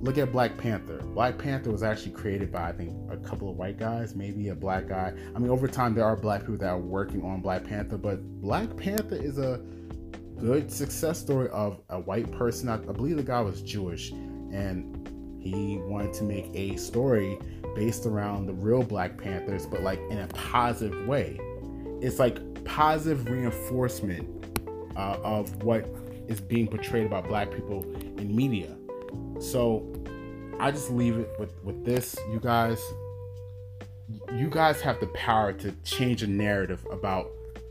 look 0.00 0.18
at 0.18 0.32
Black 0.32 0.56
Panther. 0.56 0.98
Black 0.98 1.38
Panther 1.38 1.70
was 1.70 1.82
actually 1.82 2.12
created 2.12 2.52
by 2.52 2.68
I 2.68 2.72
think 2.72 2.92
a 3.10 3.16
couple 3.16 3.50
of 3.50 3.56
white 3.56 3.78
guys, 3.78 4.14
maybe 4.14 4.48
a 4.48 4.54
black 4.54 4.88
guy. 4.88 5.12
I 5.34 5.38
mean, 5.38 5.50
over 5.50 5.68
time 5.68 5.94
there 5.94 6.04
are 6.04 6.16
black 6.16 6.40
people 6.42 6.58
that 6.58 6.68
are 6.68 6.78
working 6.78 7.22
on 7.22 7.40
Black 7.40 7.64
Panther, 7.64 7.98
but 7.98 8.22
Black 8.40 8.76
Panther 8.76 9.16
is 9.16 9.38
a 9.38 9.60
good 10.38 10.70
success 10.70 11.18
story 11.18 11.48
of 11.50 11.80
a 11.90 11.98
white 11.98 12.30
person. 12.32 12.68
I, 12.68 12.74
I 12.74 12.92
believe 12.92 13.16
the 13.16 13.22
guy 13.22 13.40
was 13.40 13.62
Jewish, 13.62 14.10
and 14.10 15.08
he 15.40 15.78
wanted 15.78 16.12
to 16.14 16.24
make 16.24 16.50
a 16.54 16.76
story 16.76 17.38
based 17.74 18.06
around 18.06 18.46
the 18.46 18.54
real 18.54 18.82
Black 18.82 19.16
Panthers, 19.18 19.66
but 19.66 19.82
like 19.82 20.00
in 20.10 20.18
a 20.18 20.26
positive 20.28 21.06
way. 21.06 21.38
It's 22.02 22.18
like 22.18 22.64
positive 22.64 23.28
reinforcement 23.28 24.28
uh, 24.96 25.18
of 25.22 25.62
what 25.62 25.86
is 26.28 26.40
being 26.40 26.66
portrayed 26.66 27.06
about 27.06 27.28
Black 27.28 27.50
people 27.50 27.84
in 28.18 28.34
media. 28.34 28.76
So 29.40 29.92
I 30.58 30.70
just 30.70 30.90
leave 30.90 31.18
it 31.18 31.30
with 31.38 31.52
with 31.62 31.84
this, 31.84 32.16
you 32.30 32.40
guys. 32.40 32.80
You 34.32 34.48
guys 34.48 34.80
have 34.82 35.00
the 35.00 35.08
power 35.08 35.52
to 35.54 35.72
change 35.84 36.22
a 36.22 36.26
narrative 36.26 36.86
about 36.92 37.28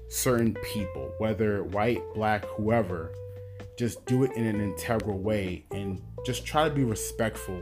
certain 0.09 0.53
people, 0.73 1.13
whether 1.17 1.63
white, 1.63 2.01
black, 2.13 2.45
whoever. 2.45 3.13
Just 3.77 4.05
do 4.05 4.23
it 4.23 4.31
in 4.33 4.45
an 4.45 4.61
integral 4.61 5.17
way 5.17 5.65
and 5.71 6.01
just 6.25 6.45
try 6.45 6.67
to 6.67 6.73
be 6.73 6.83
respectful 6.83 7.61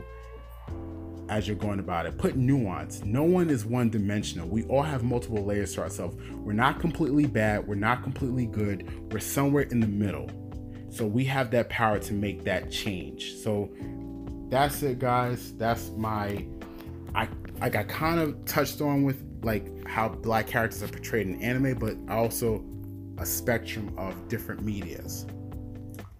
as 1.28 1.48
you're 1.48 1.56
going 1.56 1.78
about 1.78 2.06
it. 2.06 2.18
Put 2.18 2.36
nuance. 2.36 3.02
No 3.04 3.22
one 3.22 3.50
is 3.50 3.64
one 3.64 3.90
dimensional. 3.90 4.46
We 4.46 4.64
all 4.64 4.82
have 4.82 5.02
multiple 5.02 5.44
layers 5.44 5.74
to 5.74 5.82
ourselves. 5.82 6.16
We're 6.32 6.52
not 6.52 6.80
completely 6.80 7.26
bad. 7.26 7.66
We're 7.66 7.74
not 7.74 8.02
completely 8.02 8.46
good. 8.46 9.12
We're 9.12 9.20
somewhere 9.20 9.64
in 9.64 9.80
the 9.80 9.86
middle. 9.86 10.28
So 10.94 11.04
we 11.04 11.24
have 11.24 11.50
that 11.50 11.68
power 11.70 11.98
to 11.98 12.14
make 12.14 12.44
that 12.44 12.70
change. 12.70 13.34
So 13.34 13.68
that's 14.48 14.80
it, 14.84 15.00
guys. 15.00 15.52
That's 15.56 15.90
my 15.96 16.46
I 17.16 17.28
like 17.60 17.74
I 17.74 17.82
kind 17.82 18.20
of 18.20 18.44
touched 18.44 18.80
on 18.80 19.02
with 19.02 19.20
like 19.42 19.88
how 19.88 20.08
black 20.08 20.46
characters 20.46 20.84
are 20.84 20.88
portrayed 20.88 21.26
in 21.26 21.42
anime, 21.42 21.78
but 21.80 21.96
also 22.08 22.64
a 23.18 23.26
spectrum 23.26 23.92
of 23.98 24.28
different 24.28 24.62
medias. 24.62 25.26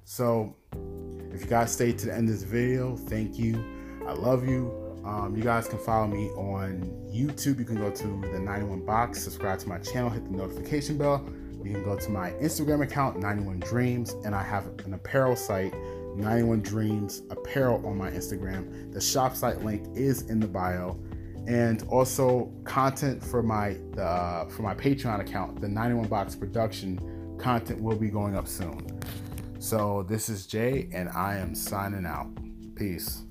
So 0.05 0.57
if 1.33 1.43
you 1.43 1.47
guys 1.47 1.72
stayed 1.72 1.97
to 2.01 2.07
the 2.07 2.14
end 2.14 2.29
of 2.29 2.35
this 2.35 2.43
video, 2.43 2.97
thank 2.97 3.39
you. 3.39 3.64
I 4.09 4.12
love 4.12 4.47
you. 4.49 4.81
Um, 5.05 5.37
you 5.37 5.45
guys 5.45 5.68
can 5.68 5.79
follow 5.79 6.09
me 6.09 6.31
on 6.31 6.81
YouTube. 7.14 7.61
You 7.61 7.64
can 7.64 7.77
go 7.77 7.91
to 7.93 8.07
the 8.33 8.41
91 8.41 8.85
Box, 8.85 9.22
subscribe 9.22 9.61
to 9.61 9.68
my 9.68 9.79
channel, 9.79 10.11
hit 10.11 10.25
the 10.25 10.37
notification 10.37 10.99
bell. 10.99 11.25
You 11.64 11.72
can 11.72 11.84
go 11.84 11.96
to 11.96 12.10
my 12.10 12.30
Instagram 12.32 12.82
account, 12.82 13.18
91 13.18 13.60
Dreams, 13.60 14.12
and 14.24 14.34
I 14.34 14.42
have 14.42 14.66
an 14.84 14.92
apparel 14.94 15.34
site, 15.34 15.74
91 16.16 16.60
Dreams 16.60 17.22
Apparel 17.30 17.84
on 17.86 17.96
my 17.96 18.10
Instagram. 18.10 18.92
The 18.92 19.00
shop 19.00 19.34
site 19.34 19.64
link 19.64 19.86
is 19.96 20.22
in 20.28 20.40
the 20.40 20.46
bio. 20.46 20.98
And 21.46 21.82
also 21.88 22.52
content 22.64 23.22
for 23.22 23.42
my 23.42 23.76
uh, 23.98 24.46
for 24.46 24.62
my 24.62 24.74
Patreon 24.74 25.20
account, 25.20 25.60
the 25.60 25.68
91 25.68 26.08
Box 26.08 26.34
Production 26.34 27.36
content 27.38 27.82
will 27.82 27.96
be 27.96 28.08
going 28.08 28.34
up 28.34 28.48
soon. 28.48 29.00
So 29.58 30.04
this 30.08 30.28
is 30.28 30.46
Jay, 30.46 30.88
and 30.92 31.08
I 31.10 31.36
am 31.36 31.54
signing 31.54 32.06
out. 32.06 32.28
Peace. 32.76 33.24